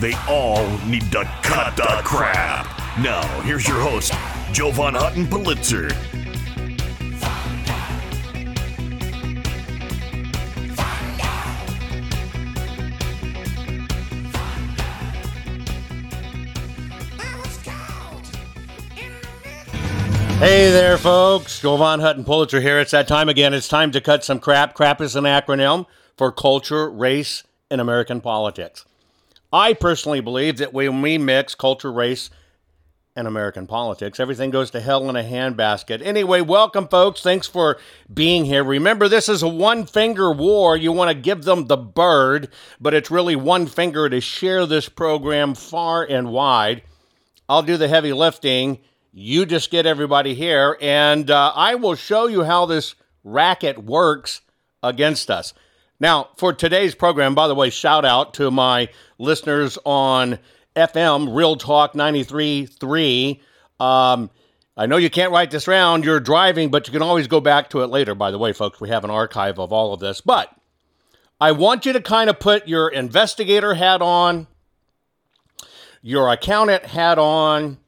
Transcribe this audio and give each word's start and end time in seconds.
They 0.00 0.14
all 0.28 0.66
need 0.86 1.10
to 1.12 1.24
cut 1.42 1.76
the 1.76 2.00
crap. 2.04 2.66
Now, 2.98 3.22
here's 3.42 3.66
your 3.66 3.80
host, 3.80 4.12
Jovan 4.52 4.94
Hutton 4.94 5.26
Pulitzer. 5.28 5.88
Hey 20.38 20.70
there, 20.70 20.98
folks. 20.98 21.60
Jovan 21.60 22.00
Hutton 22.00 22.24
Pulitzer 22.24 22.60
here. 22.60 22.78
It's 22.78 22.90
that 22.90 23.08
time 23.08 23.28
again. 23.28 23.54
It's 23.54 23.68
time 23.68 23.92
to 23.92 24.00
cut 24.00 24.24
some 24.24 24.40
crap. 24.40 24.74
Crap 24.74 25.00
is 25.00 25.16
an 25.16 25.24
acronym 25.24 25.86
for 26.16 26.30
culture, 26.30 26.90
race, 26.90 27.44
and 27.70 27.80
American 27.80 28.20
politics. 28.20 28.84
I 29.54 29.72
personally 29.72 30.20
believe 30.20 30.58
that 30.58 30.72
when 30.72 31.00
we 31.00 31.16
mix 31.16 31.54
culture, 31.54 31.92
race, 31.92 32.28
and 33.14 33.28
American 33.28 33.68
politics, 33.68 34.18
everything 34.18 34.50
goes 34.50 34.72
to 34.72 34.80
hell 34.80 35.08
in 35.08 35.14
a 35.14 35.22
handbasket. 35.22 36.02
Anyway, 36.02 36.40
welcome, 36.40 36.88
folks. 36.88 37.22
Thanks 37.22 37.46
for 37.46 37.78
being 38.12 38.44
here. 38.44 38.64
Remember, 38.64 39.06
this 39.06 39.28
is 39.28 39.44
a 39.44 39.48
one 39.48 39.86
finger 39.86 40.32
war. 40.32 40.76
You 40.76 40.90
want 40.90 41.10
to 41.10 41.14
give 41.14 41.44
them 41.44 41.68
the 41.68 41.76
bird, 41.76 42.48
but 42.80 42.94
it's 42.94 43.12
really 43.12 43.36
one 43.36 43.66
finger 43.66 44.08
to 44.08 44.20
share 44.20 44.66
this 44.66 44.88
program 44.88 45.54
far 45.54 46.02
and 46.02 46.32
wide. 46.32 46.82
I'll 47.48 47.62
do 47.62 47.76
the 47.76 47.86
heavy 47.86 48.12
lifting 48.12 48.80
you 49.16 49.46
just 49.46 49.70
get 49.70 49.86
everybody 49.86 50.34
here, 50.34 50.76
and 50.80 51.30
uh, 51.30 51.52
I 51.54 51.76
will 51.76 51.94
show 51.94 52.26
you 52.26 52.42
how 52.42 52.66
this 52.66 52.96
racket 53.22 53.78
works 53.78 54.40
against 54.82 55.30
us. 55.30 55.54
Now, 56.00 56.28
for 56.36 56.52
today's 56.52 56.94
program, 56.94 57.34
by 57.34 57.46
the 57.46 57.54
way, 57.54 57.70
shout 57.70 58.04
out 58.04 58.34
to 58.34 58.50
my 58.50 58.88
listeners 59.18 59.78
on 59.84 60.38
FM, 60.74 61.34
Real 61.34 61.56
Talk 61.56 61.94
93.3. 61.94 63.40
Um, 63.78 64.30
I 64.76 64.86
know 64.86 64.96
you 64.96 65.08
can't 65.08 65.30
write 65.30 65.52
this 65.52 65.68
round, 65.68 66.04
you're 66.04 66.18
driving, 66.18 66.70
but 66.70 66.88
you 66.88 66.92
can 66.92 67.02
always 67.02 67.28
go 67.28 67.40
back 67.40 67.70
to 67.70 67.82
it 67.82 67.86
later. 67.86 68.16
By 68.16 68.32
the 68.32 68.38
way, 68.38 68.52
folks, 68.52 68.80
we 68.80 68.88
have 68.88 69.04
an 69.04 69.10
archive 69.10 69.60
of 69.60 69.72
all 69.72 69.92
of 69.92 70.00
this. 70.00 70.20
But 70.20 70.52
I 71.40 71.52
want 71.52 71.86
you 71.86 71.92
to 71.92 72.00
kind 72.00 72.28
of 72.28 72.40
put 72.40 72.66
your 72.66 72.88
investigator 72.88 73.74
hat 73.74 74.02
on, 74.02 74.48
your 76.02 76.28
accountant 76.28 76.86
hat 76.86 77.20
on, 77.20 77.78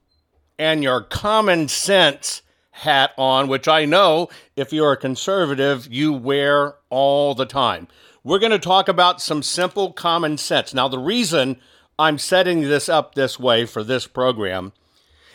and 0.61 0.85
your 0.85 1.03
common 1.03 1.67
sense 1.67 2.43
hat 2.71 3.13
on, 3.17 3.49
which 3.49 3.67
I 3.67 3.85
know 3.85 4.29
if 4.55 4.73
you're 4.73 4.93
a 4.93 4.97
conservative, 4.97 5.89
you 5.91 6.13
wear 6.13 6.75
all 6.89 7.35
the 7.35 7.47
time. 7.47 7.89
We're 8.27 8.41
going 8.41 8.51
to 8.51 8.59
talk 8.59 8.89
about 8.89 9.23
some 9.23 9.45
simple 9.45 9.93
common 9.93 10.37
sense. 10.37 10.75
Now, 10.75 10.89
the 10.89 10.99
reason 10.99 11.61
I'm 11.97 12.19
setting 12.19 12.63
this 12.63 12.89
up 12.89 13.15
this 13.15 13.39
way 13.39 13.67
for 13.67 13.85
this 13.85 14.09
program 14.09 14.73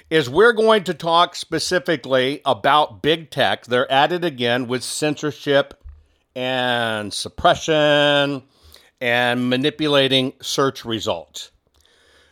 is 0.10 0.30
we're 0.30 0.52
going 0.52 0.84
to 0.84 0.94
talk 0.94 1.38
specifically 1.38 2.42
about 2.46 3.02
big 3.02 3.30
tech. 3.30 3.66
They're 3.66 3.90
at 3.90 4.12
it 4.12 4.26
again 4.26 4.68
with 4.68 4.84
censorship 4.84 5.82
and 6.36 7.14
suppression 7.14 8.44
and 9.00 9.50
manipulating 9.50 10.34
search 10.42 10.84
results. 10.84 11.52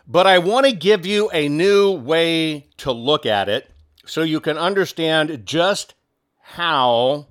But 0.06 0.28
I 0.28 0.40
want 0.40 0.66
to 0.66 0.74
give 0.74 1.06
you 1.06 1.30
a 1.32 1.48
new 1.48 1.94
way 1.94 2.68
to 2.80 2.92
look 2.92 3.26
at 3.26 3.48
it 3.48 3.72
so 4.06 4.24
you 4.24 4.42
can 4.42 4.58
understand 4.58 5.46
just 5.46 5.94
how 6.42 7.29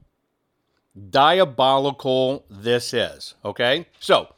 diabolical 1.11 2.45
this 2.51 2.93
is. 2.93 3.35
Okay? 3.45 3.87
So, 4.01 4.29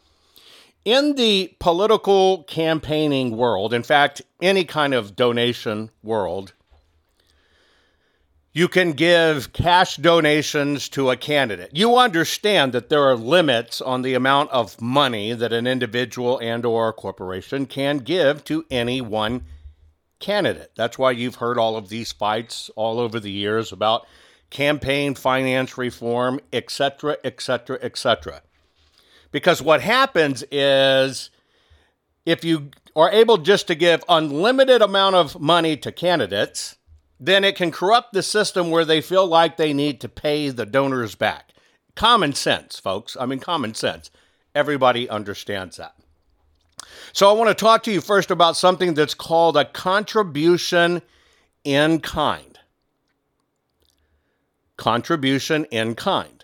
in 0.84 1.14
the 1.14 1.54
political 1.58 2.44
campaigning 2.44 3.36
world, 3.36 3.74
in 3.74 3.82
fact, 3.82 4.22
any 4.40 4.64
kind 4.64 4.94
of 4.94 5.14
donation 5.14 5.90
world, 6.02 6.54
you 8.52 8.66
can 8.66 8.92
give 8.92 9.52
cash 9.52 9.96
donations 9.96 10.88
to 10.88 11.10
a 11.10 11.16
candidate. 11.16 11.70
You 11.72 11.96
understand 11.96 12.72
that 12.72 12.88
there 12.88 13.04
are 13.04 13.14
limits 13.14 13.80
on 13.80 14.02
the 14.02 14.14
amount 14.14 14.50
of 14.50 14.80
money 14.80 15.32
that 15.34 15.52
an 15.52 15.66
individual 15.66 16.38
and 16.38 16.64
or 16.64 16.88
a 16.88 16.92
corporation 16.92 17.66
can 17.66 17.98
give 17.98 18.42
to 18.44 18.64
any 18.70 19.00
one 19.00 19.44
candidate. 20.18 20.72
That's 20.74 20.98
why 20.98 21.12
you've 21.12 21.36
heard 21.36 21.58
all 21.58 21.76
of 21.76 21.90
these 21.90 22.10
fights 22.10 22.70
all 22.74 22.98
over 22.98 23.20
the 23.20 23.30
years 23.30 23.70
about 23.70 24.06
campaign 24.50 25.14
finance 25.14 25.78
reform, 25.78 26.40
etc., 26.52 27.16
etc., 27.24 27.78
etc. 27.80 28.42
Because 29.32 29.62
what 29.62 29.80
happens 29.80 30.44
is 30.50 31.30
if 32.26 32.44
you 32.44 32.70
are 32.96 33.10
able 33.10 33.38
just 33.38 33.66
to 33.68 33.74
give 33.74 34.02
unlimited 34.08 34.82
amount 34.82 35.14
of 35.14 35.40
money 35.40 35.76
to 35.76 35.92
candidates, 35.92 36.76
then 37.18 37.44
it 37.44 37.54
can 37.54 37.70
corrupt 37.70 38.12
the 38.12 38.22
system 38.22 38.70
where 38.70 38.84
they 38.84 39.00
feel 39.00 39.26
like 39.26 39.56
they 39.56 39.72
need 39.72 40.00
to 40.00 40.08
pay 40.08 40.48
the 40.48 40.66
donors 40.66 41.14
back. 41.14 41.52
Common 41.94 42.32
sense, 42.32 42.78
folks. 42.78 43.16
I 43.18 43.26
mean, 43.26 43.40
common 43.40 43.74
sense. 43.74 44.10
Everybody 44.54 45.08
understands 45.08 45.76
that. 45.76 45.94
So, 47.12 47.28
I 47.28 47.32
want 47.32 47.48
to 47.48 47.54
talk 47.54 47.82
to 47.84 47.92
you 47.92 48.00
first 48.00 48.30
about 48.30 48.56
something 48.56 48.94
that's 48.94 49.14
called 49.14 49.56
a 49.56 49.64
contribution 49.64 51.02
in 51.62 52.00
kind. 52.00 52.49
Contribution 54.80 55.66
in 55.66 55.94
kind. 55.94 56.42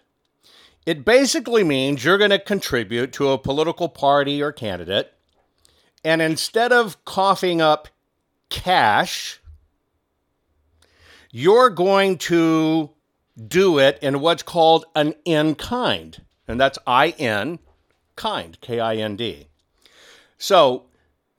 It 0.84 1.06
basically 1.06 1.64
means 1.64 2.04
you're 2.04 2.18
going 2.18 2.30
to 2.30 2.38
contribute 2.38 3.10
to 3.14 3.30
a 3.30 3.38
political 3.38 3.88
party 3.88 4.42
or 4.42 4.52
candidate, 4.52 5.10
and 6.04 6.20
instead 6.20 6.70
of 6.70 7.02
coughing 7.06 7.62
up 7.62 7.88
cash, 8.50 9.40
you're 11.30 11.70
going 11.70 12.18
to 12.18 12.90
do 13.48 13.78
it 13.78 13.98
in 14.02 14.20
what's 14.20 14.42
called 14.42 14.84
an 14.94 15.14
in 15.24 15.54
kind. 15.54 16.20
And 16.46 16.60
that's 16.60 16.78
I 16.86 17.14
N 17.18 17.58
kind, 18.16 18.60
K 18.60 18.80
I 18.80 18.96
N 18.96 19.16
D. 19.16 19.48
So, 20.36 20.84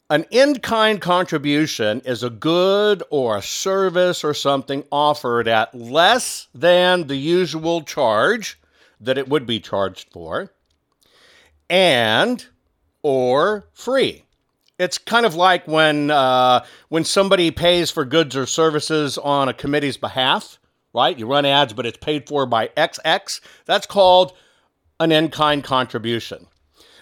an 0.10 0.26
in 0.32 0.60
kind 0.60 1.02
contribution 1.02 2.02
is 2.02 2.24
a 2.24 2.30
good 2.30 3.04
or 3.10 3.38
a 3.38 3.42
service 3.42 4.24
or 4.24 4.34
something 4.34 4.84
offered 4.92 5.48
at 5.48 5.76
less 5.76 6.48
than 6.56 7.08
the 7.08 7.18
usual 7.18 7.82
charge 7.82 8.60
that 9.02 9.18
it 9.18 9.28
would 9.28 9.46
be 9.46 9.60
charged 9.60 10.12
for 10.12 10.52
and 11.70 12.46
or 13.04 13.68
free. 13.74 14.24
It's 14.80 14.98
kind 14.98 15.26
of 15.26 15.36
like 15.36 15.68
when 15.68 16.12
uh, 16.12 16.64
when 16.90 17.04
somebody 17.04 17.52
pays 17.52 17.90
for 17.90 18.06
goods 18.06 18.36
or 18.36 18.46
services 18.46 19.18
on 19.18 19.50
a 19.50 19.54
committee's 19.54 19.98
behalf, 19.98 20.60
right? 20.94 21.18
You 21.18 21.26
run 21.26 21.46
ads, 21.46 21.74
but 21.74 21.86
it's 21.86 21.98
paid 21.98 22.28
for 22.28 22.46
by 22.46 22.68
XX. 22.70 23.42
That's 23.66 23.88
called 23.88 24.34
an 25.00 25.12
in-kind 25.12 25.64
contribution. 25.64 26.48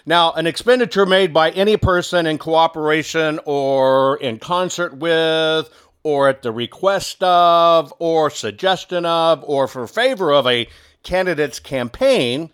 Now, 0.08 0.32
an 0.32 0.46
expenditure 0.46 1.04
made 1.04 1.34
by 1.34 1.50
any 1.50 1.76
person 1.76 2.26
in 2.26 2.38
cooperation 2.38 3.40
or 3.44 4.16
in 4.18 4.38
concert 4.38 4.96
with, 4.96 5.68
or 6.04 6.28
at 6.28 6.42
the 6.42 6.52
request 6.52 7.20
of, 7.24 7.92
or 7.98 8.30
suggestion 8.30 9.04
of, 9.04 9.42
or 9.42 9.66
for 9.66 9.88
favor 9.88 10.32
of 10.32 10.46
a 10.46 10.68
candidate's 11.02 11.58
campaign 11.58 12.50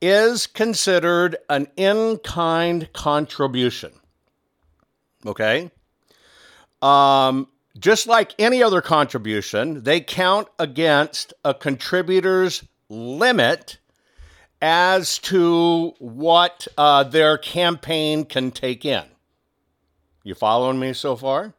is 0.00 0.46
considered 0.46 1.36
an 1.50 1.66
in 1.76 2.16
kind 2.24 2.90
contribution. 2.94 3.92
Okay? 5.26 5.70
Um, 6.80 7.48
just 7.78 8.06
like 8.06 8.34
any 8.38 8.62
other 8.62 8.80
contribution, 8.80 9.82
they 9.82 10.00
count 10.00 10.48
against 10.58 11.34
a 11.44 11.52
contributor's 11.52 12.64
limit 12.88 13.76
as 14.66 15.18
to 15.18 15.92
what 15.98 16.66
uh, 16.78 17.04
their 17.04 17.36
campaign 17.36 18.24
can 18.24 18.50
take 18.50 18.82
in. 18.86 19.04
You 20.22 20.34
following 20.34 20.80
me 20.80 20.94
so 20.94 21.16
far? 21.16 21.52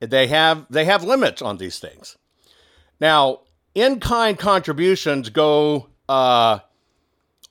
They 0.00 0.26
have 0.26 0.66
they 0.68 0.84
have 0.84 1.02
limits 1.02 1.40
on 1.40 1.56
these 1.56 1.78
things. 1.78 2.18
Now, 3.00 3.40
in-kind 3.74 4.38
contributions 4.38 5.30
go 5.30 5.86
uh, 6.10 6.58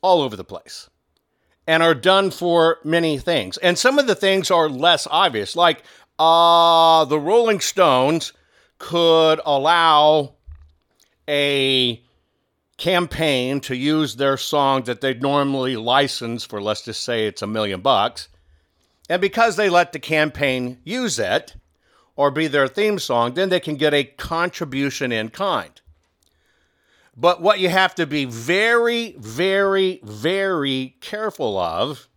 all 0.03 0.21
over 0.21 0.35
the 0.35 0.43
place 0.43 0.87
and 1.65 1.81
are 1.81 1.95
done 1.95 2.29
for 2.29 2.77
many 2.83 3.17
things. 3.17 3.57
And 3.57 3.75
some 3.75 3.97
of 3.97 4.05
the 4.05 4.13
things 4.13 4.51
are 4.51 4.69
less 4.69 5.07
obvious, 5.09 5.55
like 5.55 5.81
uh, 6.19 7.05
the 7.05 7.19
Rolling 7.19 7.59
Stones 7.59 8.33
could 8.77 9.41
allow 9.47 10.35
a 11.27 12.03
campaign 12.79 13.59
to 13.61 13.75
use 13.75 14.15
their 14.15 14.37
song 14.37 14.83
that 14.83 15.01
they'd 15.01 15.21
normally 15.21 15.75
license 15.75 16.45
for, 16.45 16.61
let's 16.61 16.81
just 16.81 17.03
say 17.03 17.27
it's 17.27 17.41
a 17.41 17.47
million 17.47 17.81
bucks. 17.81 18.29
And 19.09 19.21
because 19.21 19.55
they 19.55 19.69
let 19.69 19.91
the 19.91 19.99
campaign 19.99 20.79
use 20.83 21.19
it 21.19 21.55
or 22.15 22.31
be 22.31 22.47
their 22.47 22.67
theme 22.67 22.97
song, 22.97 23.33
then 23.33 23.49
they 23.49 23.59
can 23.59 23.75
get 23.75 23.93
a 23.93 24.03
contribution 24.03 25.11
in 25.11 25.29
kind. 25.29 25.79
But 27.15 27.41
what 27.41 27.59
you 27.59 27.69
have 27.69 27.95
to 27.95 28.07
be 28.07 28.25
very, 28.25 29.15
very, 29.17 29.99
very 30.03 30.95
careful 31.01 31.57
of 31.57 32.07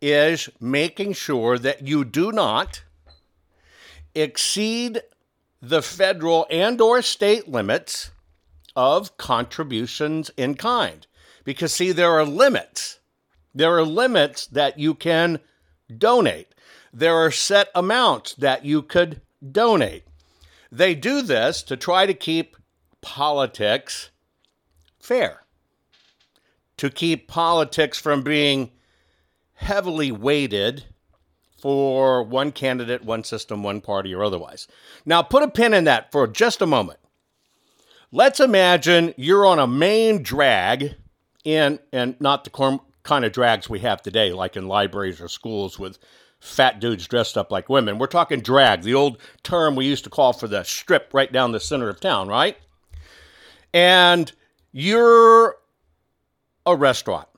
is 0.00 0.48
making 0.60 1.14
sure 1.14 1.58
that 1.58 1.86
you 1.86 2.04
do 2.04 2.32
not 2.32 2.84
exceed 4.14 5.02
the 5.60 5.82
federal 5.82 6.46
and 6.48 6.80
or 6.80 7.02
state 7.02 7.48
limits 7.48 8.10
of 8.80 9.18
contributions 9.18 10.30
in 10.38 10.54
kind. 10.54 11.06
Because, 11.44 11.74
see, 11.74 11.92
there 11.92 12.12
are 12.12 12.24
limits. 12.24 12.98
There 13.54 13.76
are 13.76 13.84
limits 13.84 14.46
that 14.46 14.78
you 14.78 14.94
can 14.94 15.38
donate. 15.98 16.54
There 16.90 17.14
are 17.14 17.30
set 17.30 17.68
amounts 17.74 18.34
that 18.36 18.64
you 18.64 18.80
could 18.80 19.20
donate. 19.52 20.04
They 20.72 20.94
do 20.94 21.20
this 21.20 21.62
to 21.64 21.76
try 21.76 22.06
to 22.06 22.14
keep 22.14 22.56
politics 23.02 24.08
fair, 24.98 25.42
to 26.78 26.88
keep 26.88 27.28
politics 27.28 27.98
from 27.98 28.22
being 28.22 28.70
heavily 29.56 30.10
weighted 30.10 30.84
for 31.60 32.22
one 32.22 32.50
candidate, 32.50 33.04
one 33.04 33.24
system, 33.24 33.62
one 33.62 33.82
party, 33.82 34.14
or 34.14 34.24
otherwise. 34.24 34.68
Now, 35.04 35.20
put 35.20 35.42
a 35.42 35.48
pin 35.48 35.74
in 35.74 35.84
that 35.84 36.10
for 36.10 36.26
just 36.26 36.62
a 36.62 36.66
moment. 36.66 36.99
Let's 38.12 38.40
imagine 38.40 39.14
you're 39.16 39.46
on 39.46 39.60
a 39.60 39.68
main 39.68 40.24
drag 40.24 40.96
in, 41.44 41.78
and 41.92 42.20
not 42.20 42.42
the 42.42 42.80
kind 43.04 43.24
of 43.24 43.30
drags 43.30 43.70
we 43.70 43.78
have 43.80 44.02
today, 44.02 44.32
like 44.32 44.56
in 44.56 44.66
libraries 44.66 45.20
or 45.20 45.28
schools 45.28 45.78
with 45.78 45.96
fat 46.40 46.80
dudes 46.80 47.06
dressed 47.06 47.38
up 47.38 47.52
like 47.52 47.68
women. 47.68 47.98
We're 47.98 48.08
talking 48.08 48.40
drag, 48.40 48.82
the 48.82 48.94
old 48.94 49.18
term 49.44 49.76
we 49.76 49.86
used 49.86 50.02
to 50.04 50.10
call 50.10 50.32
for 50.32 50.48
the 50.48 50.64
strip 50.64 51.10
right 51.12 51.30
down 51.32 51.52
the 51.52 51.60
center 51.60 51.88
of 51.88 52.00
town, 52.00 52.26
right? 52.26 52.56
And 53.72 54.32
you're 54.72 55.56
a 56.66 56.74
restaurant, 56.74 57.28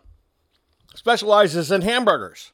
specializes 0.95 1.71
in 1.71 1.83
hamburgers. 1.83 2.51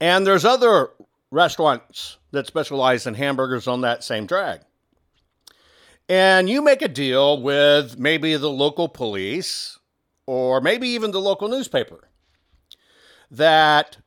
And 0.00 0.26
there's 0.26 0.44
other 0.44 0.90
restaurants 1.30 2.16
that 2.32 2.48
specialize 2.48 3.06
in 3.06 3.14
hamburgers 3.14 3.68
on 3.68 3.82
that 3.82 4.02
same 4.02 4.26
drag 4.26 4.62
and 6.08 6.48
you 6.48 6.62
make 6.62 6.82
a 6.82 6.88
deal 6.88 7.40
with 7.40 7.98
maybe 7.98 8.36
the 8.36 8.50
local 8.50 8.88
police 8.88 9.78
or 10.26 10.60
maybe 10.60 10.88
even 10.88 11.10
the 11.10 11.20
local 11.20 11.48
newspaper 11.48 12.08
that 13.30 13.98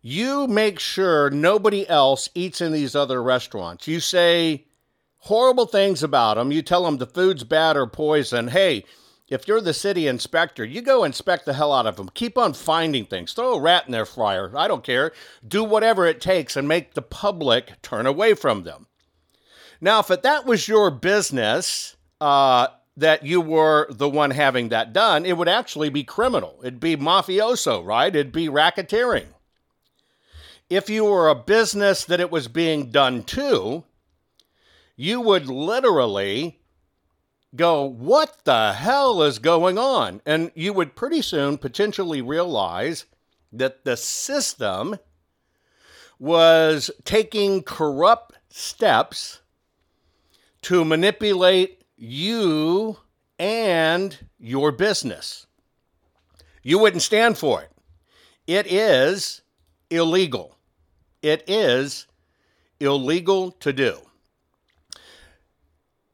you 0.00 0.46
make 0.46 0.78
sure 0.78 1.30
nobody 1.30 1.88
else 1.88 2.28
eats 2.34 2.60
in 2.60 2.72
these 2.72 2.96
other 2.96 3.22
restaurants. 3.22 3.86
You 3.86 4.00
say 4.00 4.66
horrible 5.18 5.66
things 5.66 6.02
about 6.02 6.36
them. 6.36 6.50
You 6.50 6.62
tell 6.62 6.84
them 6.84 6.98
the 6.98 7.06
food's 7.06 7.44
bad 7.44 7.76
or 7.76 7.86
poison. 7.86 8.48
Hey, 8.48 8.84
if 9.28 9.46
you're 9.46 9.60
the 9.60 9.72
city 9.72 10.08
inspector, 10.08 10.64
you 10.64 10.82
go 10.82 11.04
inspect 11.04 11.46
the 11.46 11.54
hell 11.54 11.72
out 11.72 11.86
of 11.86 11.96
them. 11.96 12.10
Keep 12.12 12.36
on 12.36 12.52
finding 12.52 13.06
things. 13.06 13.32
Throw 13.32 13.54
a 13.54 13.60
rat 13.60 13.86
in 13.86 13.92
their 13.92 14.04
fryer. 14.04 14.52
I 14.56 14.68
don't 14.68 14.84
care. 14.84 15.12
Do 15.46 15.62
whatever 15.62 16.06
it 16.06 16.20
takes 16.20 16.56
and 16.56 16.66
make 16.66 16.94
the 16.94 17.02
public 17.02 17.80
turn 17.82 18.06
away 18.06 18.34
from 18.34 18.64
them. 18.64 18.88
Now, 19.82 19.98
if 19.98 20.06
that 20.06 20.46
was 20.46 20.68
your 20.68 20.92
business, 20.92 21.96
uh, 22.20 22.68
that 22.96 23.26
you 23.26 23.40
were 23.40 23.88
the 23.90 24.08
one 24.08 24.30
having 24.30 24.68
that 24.68 24.92
done, 24.92 25.26
it 25.26 25.36
would 25.36 25.48
actually 25.48 25.88
be 25.88 26.04
criminal. 26.04 26.60
It'd 26.62 26.78
be 26.78 26.96
mafioso, 26.96 27.84
right? 27.84 28.14
It'd 28.14 28.30
be 28.30 28.46
racketeering. 28.46 29.26
If 30.70 30.88
you 30.88 31.04
were 31.04 31.28
a 31.28 31.34
business 31.34 32.04
that 32.04 32.20
it 32.20 32.30
was 32.30 32.46
being 32.46 32.92
done 32.92 33.24
to, 33.24 33.82
you 34.94 35.20
would 35.20 35.48
literally 35.48 36.60
go, 37.56 37.84
What 37.84 38.44
the 38.44 38.74
hell 38.74 39.20
is 39.22 39.40
going 39.40 39.78
on? 39.78 40.22
And 40.24 40.52
you 40.54 40.72
would 40.72 40.94
pretty 40.94 41.22
soon 41.22 41.58
potentially 41.58 42.22
realize 42.22 43.06
that 43.52 43.84
the 43.84 43.96
system 43.96 44.96
was 46.20 46.88
taking 47.04 47.64
corrupt 47.64 48.38
steps 48.48 49.41
to 50.62 50.84
manipulate 50.84 51.84
you 51.96 52.96
and 53.38 54.16
your 54.38 54.72
business. 54.72 55.46
You 56.62 56.78
wouldn't 56.78 57.02
stand 57.02 57.36
for 57.36 57.62
it. 57.62 57.70
It 58.46 58.66
is 58.70 59.42
illegal. 59.90 60.56
It 61.22 61.44
is 61.46 62.06
illegal 62.80 63.52
to 63.52 63.72
do. 63.72 63.98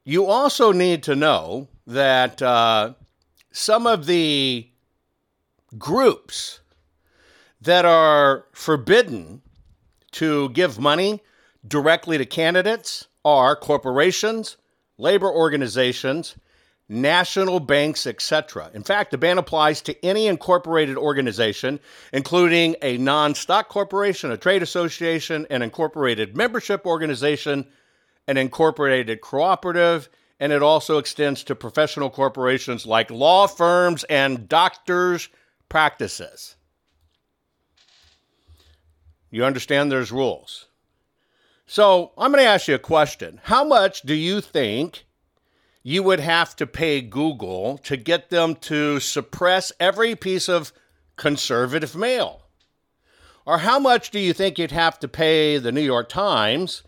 You 0.03 0.25
also 0.25 0.71
need 0.71 1.03
to 1.03 1.15
know 1.15 1.67
that 1.85 2.41
uh, 2.41 2.93
some 3.51 3.85
of 3.85 4.05
the 4.05 4.69
groups 5.77 6.61
that 7.61 7.85
are 7.85 8.45
forbidden 8.53 9.41
to 10.11 10.49
give 10.49 10.79
money 10.79 11.21
directly 11.67 12.17
to 12.17 12.25
candidates 12.25 13.07
are 13.23 13.55
corporations, 13.55 14.57
labor 14.97 15.31
organizations, 15.31 16.35
national 16.89 17.59
banks, 17.59 18.07
etc. 18.07 18.71
In 18.73 18.83
fact, 18.83 19.11
the 19.11 19.17
ban 19.17 19.37
applies 19.37 19.81
to 19.83 20.05
any 20.05 20.27
incorporated 20.27 20.97
organization, 20.97 21.79
including 22.11 22.75
a 22.81 22.97
non 22.97 23.35
stock 23.35 23.69
corporation, 23.69 24.31
a 24.31 24.37
trade 24.37 24.63
association, 24.63 25.45
an 25.49 25.61
incorporated 25.61 26.35
membership 26.35 26.85
organization, 26.85 27.67
an 28.27 28.37
incorporated 28.37 29.21
cooperative, 29.21 30.09
and 30.39 30.51
it 30.51 30.63
also 30.63 30.97
extends 30.97 31.43
to 31.43 31.55
professional 31.55 32.09
corporations 32.09 32.85
like 32.85 33.11
law 33.11 33.45
firms 33.45 34.03
and 34.05 34.49
doctors' 34.49 35.29
practices. 35.67 36.55
You 39.29 39.45
understand 39.45 39.91
there's 39.91 40.11
rules. 40.11 40.68
So 41.71 42.13
I'm 42.17 42.31
going 42.31 42.43
to 42.43 42.49
ask 42.49 42.67
you 42.67 42.73
a 42.73 42.79
question. 42.79 43.41
How 43.43 43.63
much 43.63 44.01
do 44.01 44.15
you 44.15 44.41
think 44.41 45.05
you 45.83 46.01
would 46.01 46.19
have 46.19 46.55
to 46.55 46.65
pay 46.65 46.99
Google 46.99 47.77
to 47.83 47.95
get 47.95 48.31
them 48.31 48.55
to 48.61 48.99
suppress 48.99 49.71
every 49.79 50.15
piece 50.15 50.49
of 50.49 50.73
conservative 51.15 51.95
mail? 51.95 52.41
Or 53.45 53.59
how 53.59 53.77
much 53.77 54.09
do 54.09 54.17
you 54.17 54.33
think 54.33 54.57
you'd 54.57 54.71
have 54.71 54.97
to 54.97 55.07
pay 55.07 55.59
the 55.59 55.71
New 55.71 55.83
York 55.83 56.09
Times 56.09 56.81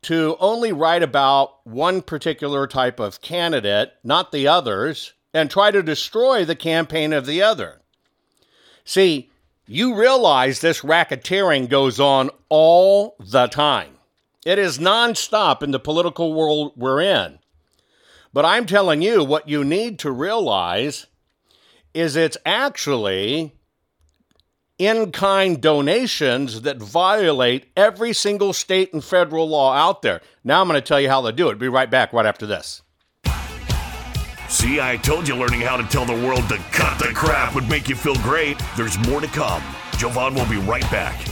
to 0.00 0.38
only 0.40 0.72
write 0.72 1.02
about 1.02 1.66
one 1.66 2.00
particular 2.00 2.66
type 2.66 2.98
of 2.98 3.20
candidate, 3.20 3.92
not 4.02 4.32
the 4.32 4.48
others, 4.48 5.12
and 5.34 5.50
try 5.50 5.70
to 5.70 5.82
destroy 5.82 6.42
the 6.42 6.56
campaign 6.56 7.12
of 7.12 7.26
the 7.26 7.42
other? 7.42 7.82
See, 8.82 9.30
you 9.66 9.94
realize 9.94 10.60
this 10.60 10.80
racketeering 10.80 11.68
goes 11.68 12.00
on 12.00 12.30
all 12.48 13.16
the 13.20 13.46
time. 13.48 13.98
It 14.44 14.58
is 14.58 14.78
nonstop 14.78 15.62
in 15.62 15.70
the 15.70 15.78
political 15.78 16.34
world 16.34 16.72
we're 16.76 17.00
in. 17.00 17.38
But 18.32 18.44
I'm 18.44 18.66
telling 18.66 19.02
you, 19.02 19.22
what 19.22 19.48
you 19.48 19.62
need 19.62 19.98
to 20.00 20.10
realize 20.10 21.06
is 21.94 22.16
it's 22.16 22.38
actually 22.44 23.54
in 24.78 25.12
kind 25.12 25.60
donations 25.60 26.62
that 26.62 26.78
violate 26.78 27.70
every 27.76 28.12
single 28.12 28.52
state 28.52 28.92
and 28.92 29.04
federal 29.04 29.48
law 29.48 29.74
out 29.74 30.02
there. 30.02 30.20
Now 30.42 30.60
I'm 30.60 30.68
going 30.68 30.80
to 30.80 30.86
tell 30.86 31.00
you 31.00 31.08
how 31.08 31.20
to 31.22 31.30
do 31.30 31.50
it. 31.50 31.58
Be 31.58 31.68
right 31.68 31.90
back 31.90 32.12
right 32.12 32.26
after 32.26 32.46
this. 32.46 32.82
See, 34.48 34.80
I 34.80 34.96
told 34.96 35.28
you 35.28 35.36
learning 35.36 35.60
how 35.60 35.76
to 35.76 35.84
tell 35.84 36.04
the 36.04 36.26
world 36.26 36.48
to 36.48 36.58
cut 36.72 36.98
the 36.98 37.12
crap 37.14 37.54
would 37.54 37.68
make 37.68 37.88
you 37.88 37.94
feel 37.94 38.16
great. 38.16 38.60
There's 38.76 38.98
more 39.06 39.20
to 39.20 39.28
come. 39.28 39.62
Jovan 39.98 40.34
will 40.34 40.48
be 40.48 40.58
right 40.58 40.90
back. 40.90 41.31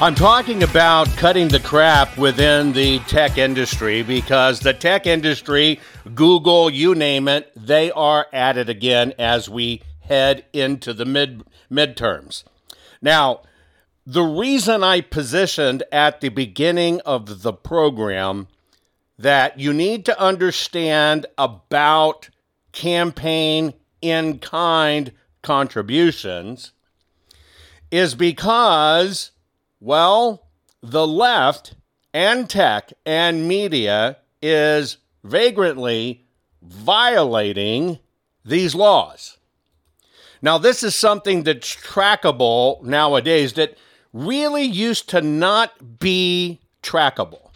I'm 0.00 0.16
talking 0.16 0.64
about 0.64 1.06
cutting 1.16 1.46
the 1.46 1.60
crap 1.60 2.18
within 2.18 2.72
the 2.72 2.98
tech 3.00 3.38
industry 3.38 4.02
because 4.02 4.58
the 4.58 4.74
tech 4.74 5.06
industry, 5.06 5.78
Google, 6.16 6.68
you 6.68 6.96
name 6.96 7.28
it, 7.28 7.52
they 7.54 7.92
are 7.92 8.26
at 8.32 8.56
it 8.56 8.68
again 8.68 9.14
as 9.20 9.48
we 9.48 9.82
head 10.00 10.46
into 10.52 10.92
the 10.92 11.04
mid 11.04 11.44
midterms. 11.70 12.42
Now, 13.00 13.42
the 14.04 14.24
reason 14.24 14.82
I 14.82 15.00
positioned 15.00 15.84
at 15.92 16.20
the 16.20 16.28
beginning 16.28 17.00
of 17.02 17.42
the 17.42 17.52
program 17.52 18.48
that 19.16 19.60
you 19.60 19.72
need 19.72 20.04
to 20.06 20.20
understand 20.20 21.26
about 21.38 22.30
campaign 22.72 23.74
in 24.02 24.40
kind 24.40 25.12
contributions 25.40 26.72
is 27.92 28.16
because 28.16 29.30
well, 29.84 30.46
the 30.82 31.06
left 31.06 31.74
and 32.14 32.48
tech 32.48 32.90
and 33.04 33.46
media 33.46 34.16
is 34.40 34.96
vagrantly 35.22 36.24
violating 36.62 37.98
these 38.46 38.74
laws. 38.74 39.36
Now, 40.40 40.56
this 40.56 40.82
is 40.82 40.94
something 40.94 41.42
that's 41.42 41.76
trackable 41.76 42.82
nowadays 42.82 43.52
that 43.54 43.76
really 44.14 44.64
used 44.64 45.10
to 45.10 45.20
not 45.20 45.98
be 45.98 46.60
trackable. 46.82 47.50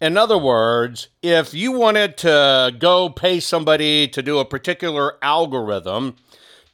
In 0.00 0.16
other 0.16 0.38
words, 0.38 1.08
if 1.20 1.52
you 1.52 1.72
wanted 1.72 2.16
to 2.18 2.72
go 2.78 3.08
pay 3.08 3.40
somebody 3.40 4.06
to 4.06 4.22
do 4.22 4.38
a 4.38 4.44
particular 4.44 5.18
algorithm 5.20 6.14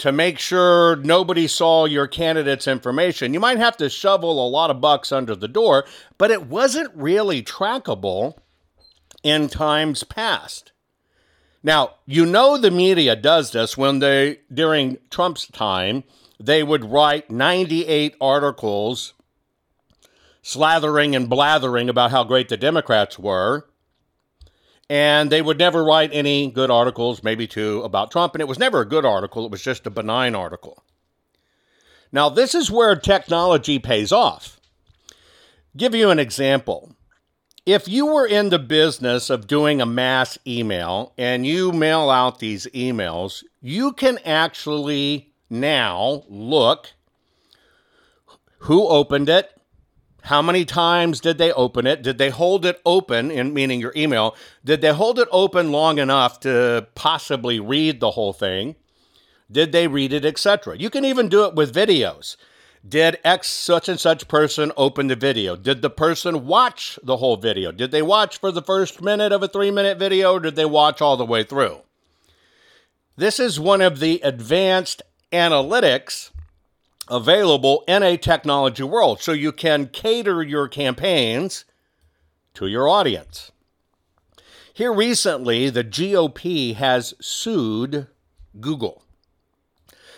to 0.01 0.13
make 0.13 0.39
sure 0.39 0.97
nobody 0.97 1.47
saw 1.47 1.85
your 1.85 2.07
candidate's 2.07 2.67
information. 2.67 3.35
You 3.35 3.41
might 3.41 3.59
have 3.59 3.77
to 3.77 3.91
shovel 3.91 4.45
a 4.45 4.49
lot 4.49 4.71
of 4.71 4.81
bucks 4.81 5.13
under 5.13 5.37
the 5.37 5.47
door, 5.47 5.85
but 6.17 6.31
it 6.31 6.47
wasn't 6.47 6.91
really 6.95 7.43
trackable 7.43 8.39
in 9.23 9.49
times 9.49 10.03
past. 10.03 10.73
Now, 11.63 11.97
you 12.07 12.25
know 12.25 12.57
the 12.57 12.71
media 12.71 13.15
does 13.15 13.53
this 13.53 13.77
when 13.77 13.99
they, 13.99 14.39
during 14.53 14.97
Trump's 15.11 15.47
time, 15.47 16.05
they 16.39 16.63
would 16.63 16.87
write 16.87 17.31
98 17.31 18.17
articles 18.23 19.13
slathering 20.43 21.15
and 21.15 21.29
blathering 21.29 21.91
about 21.91 22.11
how 22.11 22.25
great 22.25 22.49
the 22.49 22.57
Democrats 22.57 23.19
were 23.19 23.67
and 24.91 25.31
they 25.31 25.41
would 25.41 25.57
never 25.57 25.85
write 25.85 26.11
any 26.13 26.51
good 26.51 26.69
articles, 26.71 27.23
maybe 27.23 27.47
two, 27.47 27.81
about 27.83 28.11
Trump. 28.11 28.35
And 28.35 28.43
it 28.43 28.49
was 28.49 28.59
never 28.59 28.81
a 28.81 28.85
good 28.85 29.05
article, 29.07 29.47
it 29.47 29.53
was 29.53 29.63
just 29.63 29.87
a 29.87 29.91
benign 29.91 30.35
article. 30.35 30.83
Now, 32.11 32.29
this 32.29 32.57
is 32.57 32.73
where 32.73 32.97
technology 32.97 33.79
pays 33.79 34.11
off. 34.11 34.59
Give 35.77 35.95
you 35.95 36.11
an 36.11 36.19
example. 36.19 36.97
if 37.67 37.87
you 37.89 38.07
were 38.07 38.27
in 38.27 38.49
the 38.49 38.59
business 38.59 39.31
of 39.31 39.47
doing 39.47 39.81
a 39.81 39.87
mass 39.87 40.39
email 40.47 41.13
and 41.19 41.47
you 41.47 41.73
mail 41.73 42.11
out 42.11 42.39
these 42.39 42.67
emails, 42.69 43.45
you 43.61 43.93
can 43.93 44.19
actually 44.25 45.33
now 45.49 46.25
look 46.29 46.89
who 48.65 48.87
opened 48.89 49.29
it, 49.29 49.51
how 50.23 50.43
many 50.43 50.65
times 50.65 51.21
did 51.21 51.39
they 51.39 51.53
open 51.53 51.87
it? 51.87 52.03
Did 52.03 52.19
they 52.19 52.31
hold 52.31 52.65
it 52.67 52.81
open, 52.85 53.31
in 53.31 53.55
meaning 53.55 53.81
your 53.81 53.93
email? 53.97 54.37
Did 54.65 54.81
they 54.81 54.93
hold 54.93 55.19
it 55.19 55.29
open 55.31 55.73
long 55.73 55.99
enough 55.99 56.41
to 56.41 56.87
possibly 56.95 57.61
read 57.61 58.01
the 58.01 58.13
whole 58.13 58.33
thing? 58.33 58.77
Did 59.51 59.73
they 59.73 59.89
read 59.89 60.13
it, 60.13 60.25
etc.? 60.25 60.77
You 60.79 60.91
can 60.91 61.05
even 61.05 61.29
do 61.29 61.45
it 61.45 61.55
with 61.55 61.75
videos. 61.75 62.37
Did 62.87 63.19
X 63.25 63.49
such 63.49 63.89
and 63.89 64.01
such 64.01 64.29
person 64.29 64.73
open 64.77 65.09
the 65.09 65.17
video? 65.17 65.55
Did 65.55 65.83
the 65.83 65.91
person 65.91 66.47
watch 66.47 66.99
the 67.03 67.19
whole 67.19 67.37
video? 67.37 67.73
Did 67.73 67.91
they 67.91 68.01
watch 68.01 68.39
for 68.39 68.51
the 68.51 68.63
first 68.63 69.03
minute 69.03 69.33
of 69.33 69.43
a 69.43 69.49
three 69.49 69.71
minute 69.71 69.99
video 69.99 70.35
or 70.35 70.41
did 70.41 70.57
they 70.57 70.65
watch 70.65 71.03
all 71.03 71.17
the 71.17 71.27
way 71.27 71.43
through? 71.43 71.81
This 73.17 73.39
is 73.39 73.61
one 73.61 73.83
of 73.83 74.01
the 74.01 74.21
advanced 74.25 75.03
analytics 75.31 76.30
available 77.11 77.85
in 77.87 78.03
a 78.03 78.17
technology 78.17 78.85
world. 78.85 79.21
So 79.21 79.33
you 79.33 79.53
can 79.53 79.89
cater 79.89 80.43
your 80.43 80.69
campaigns 80.69 81.65
to 82.55 82.67
your 82.67 82.89
audience. 82.89 83.53
Here 84.73 84.93
recently, 84.93 85.69
the 85.69 85.85
GOP 85.85 86.75
has 86.77 87.15
sued 87.21 88.07
Google. 88.61 89.03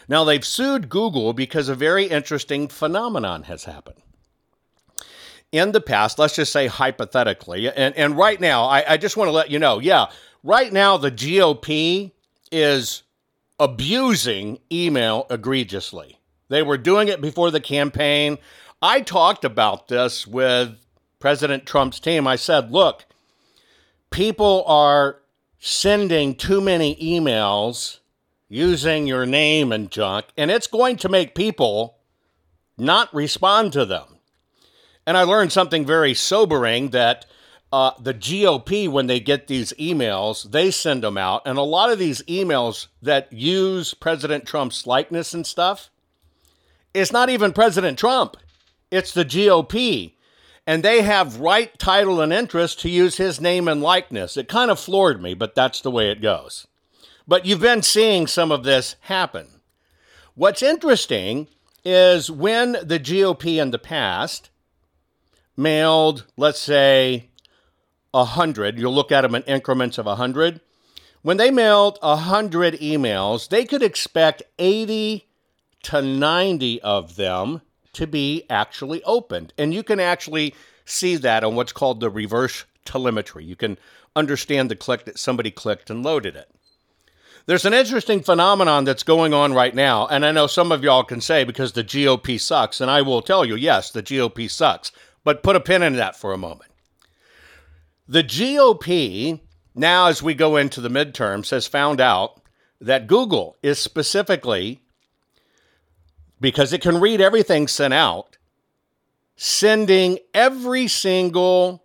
Now, 0.09 0.25
they've 0.25 0.45
sued 0.45 0.89
Google 0.89 1.33
because 1.33 1.69
a 1.69 1.75
very 1.75 2.05
interesting 2.05 2.69
phenomenon 2.69 3.45
has 3.45 3.65
happened. 3.65 3.99
In 5.51 5.73
the 5.73 5.81
past, 5.81 6.19
let's 6.19 6.37
just 6.37 6.53
say 6.53 6.67
hypothetically, 6.67 7.71
and, 7.71 7.97
and 7.97 8.17
right 8.17 8.41
now, 8.41 8.65
I, 8.65 8.93
I 8.93 8.97
just 8.97 9.17
want 9.17 9.29
to 9.29 9.33
let 9.33 9.51
you 9.51 9.59
know 9.59 9.81
yeah, 9.81 10.07
right 10.43 10.73
now, 10.73 10.97
the 10.97 11.11
GOP 11.11 12.13
is 12.51 13.03
abusing 13.59 14.59
email 14.71 15.27
egregiously. 15.29 16.19
They 16.53 16.63
were 16.63 16.77
doing 16.77 17.09
it 17.09 17.23
before 17.23 17.51
the 17.51 17.63
campaign. 17.63 18.37
I 18.83 19.01
talked 19.01 19.43
about 19.43 19.89
this 19.89 20.27
with 20.27 20.77
President 21.19 21.65
Trump's 21.65 21.99
team. 21.99 22.27
I 22.27 22.37
said, 22.37 22.71
look, 22.71 23.07
people 24.11 24.63
are 24.67 25.21
sending 25.59 26.35
too 26.35 26.61
many 26.61 26.95
emails 26.97 28.01
using 28.51 29.07
your 29.07 29.25
name 29.25 29.73
and 29.73 29.91
junk, 29.91 30.27
and 30.37 30.51
it's 30.51 30.67
going 30.67 30.97
to 30.97 31.09
make 31.09 31.35
people 31.35 31.97
not 32.77 33.15
respond 33.15 33.73
to 33.73 33.87
them. 33.87 34.19
And 35.07 35.17
I 35.17 35.23
learned 35.23 35.53
something 35.53 35.87
very 35.87 36.13
sobering 36.13 36.91
that 36.91 37.25
uh, 37.73 37.93
the 37.99 38.13
GOP, 38.13 38.91
when 38.91 39.07
they 39.07 39.21
get 39.21 39.47
these 39.47 39.73
emails, 39.81 40.51
they 40.51 40.71
send 40.71 41.03
them 41.03 41.17
out. 41.17 41.41
And 41.47 41.57
a 41.57 41.63
lot 41.63 41.91
of 41.91 41.99
these 41.99 42.21
emails 42.25 42.89
that 43.01 43.33
use 43.33 43.95
President 43.95 44.45
Trump's 44.45 44.87
likeness 44.87 45.33
and 45.33 45.47
stuff, 45.47 45.89
it's 46.95 47.13
not 47.13 47.31
even 47.31 47.53
President 47.53 47.99
Trump, 47.99 48.37
it's 48.91 49.13
the 49.13 49.25
GOP. 49.25 50.15
And 50.65 50.85
they 50.85 51.03
have 51.03 51.41
right, 51.41 51.77
title, 51.77 52.21
and 52.21 52.33
interest 52.33 52.79
to 52.81 52.89
use 52.89 53.17
his 53.17 53.41
name 53.41 53.67
and 53.67 53.83
likeness. 53.83 54.37
It 54.37 54.49
kind 54.49 54.71
of 54.71 54.79
floored 54.79 55.21
me, 55.21 55.35
but 55.35 55.57
that's 55.57 55.81
the 55.81 55.91
way 55.91 56.09
it 56.09 56.23
goes. 56.23 56.69
But 57.27 57.45
you've 57.47 57.61
been 57.61 57.83
seeing 57.83 58.29
some 58.29 58.53
of 58.53 58.63
this 58.63 58.95
happen. 59.01 59.49
What's 60.35 60.63
interesting 60.63 61.49
is 61.85 62.31
when 62.31 62.73
the 62.73 63.01
GOP 63.01 63.61
in 63.61 63.73
the 63.73 63.79
past 63.79 64.51
mailed, 65.57 66.27
let's 66.37 66.61
say, 66.61 67.29
100, 68.13 68.79
you'll 68.79 68.95
look 68.95 69.11
at 69.11 69.23
them 69.23 69.35
in 69.35 69.43
increments 69.43 69.99
of 69.99 70.07
100. 70.07 70.61
When 71.23 71.39
they 71.39 71.51
mailed 71.51 71.99
100 72.03 72.75
emails, 72.75 73.49
they 73.49 73.65
could 73.65 73.83
expect 73.83 74.43
80 74.59 75.27
to 75.85 76.03
90 76.03 76.81
of 76.83 77.17
them 77.17 77.63
to 77.93 78.07
be 78.07 78.45
actually 78.49 79.03
opened. 79.05 79.53
And 79.59 79.75
you 79.75 79.83
can 79.83 80.01
actually 80.01 80.55
see 80.85 81.17
that 81.17 81.45
on 81.45 81.55
what's 81.55 81.73
called 81.73 82.01
the 82.01 82.11
reverse 82.11 82.65
telemetry. 82.85 83.45
You 83.45 83.57
can 83.57 83.79
understand 84.17 84.71
the 84.71 84.77
click 84.77 85.05
that 85.05 85.19
somebody 85.19 85.51
clicked 85.51 85.91
and 85.91 86.03
loaded 86.03 86.37
it. 86.37 86.51
There's 87.47 87.65
an 87.65 87.75
interesting 87.75 88.23
phenomenon 88.23 88.85
that's 88.85 89.03
going 89.03 89.35
on 89.35 89.53
right 89.53 89.75
now, 89.75 90.07
and 90.07 90.25
I 90.25 90.31
know 90.31 90.47
some 90.47 90.71
of 90.71 90.85
y'all 90.85 91.03
can 91.03 91.21
say 91.21 91.43
because 91.43 91.73
the 91.73 91.83
GOP 91.83 92.41
sucks, 92.41 92.81
and 92.81 92.89
I 92.89 93.03
will 93.03 93.21
tell 93.21 93.45
you, 93.45 93.57
yes, 93.57 93.91
the 93.91 94.03
GOP 94.03 94.49
sucks, 94.49 94.93
but 95.25 95.43
put 95.43 95.57
a 95.57 95.61
pin 95.61 95.83
in 95.83 95.97
that 95.97 96.15
for 96.15 96.33
a 96.33 96.39
moment. 96.39 96.71
The 98.07 98.23
GOP, 98.23 99.41
now 99.75 100.07
as 100.07 100.23
we 100.23 100.35
go 100.35 100.57
into 100.57 100.81
the 100.81 100.89
midterms, 100.89 101.51
has 101.51 101.67
found 101.67 102.01
out 102.01 102.41
that 102.81 103.09
Google 103.09 103.57
is 103.61 103.81
specifically, 103.81 104.82
because 106.43 106.73
it 106.73 106.83
can 106.83 107.01
read 107.01 107.21
everything 107.21 107.69
sent 107.69 107.95
out, 107.95 108.37
sending 109.37 110.19
every 110.35 110.89
single 110.89 111.85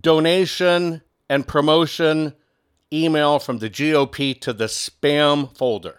donation 0.00 1.02
and 1.28 1.46
promotion 1.46 2.32
email 2.92 3.38
from 3.38 3.58
the 3.58 3.68
GOP 3.68 4.40
to 4.40 4.52
the 4.52 4.66
spam 4.66 5.54
folder. 5.54 5.98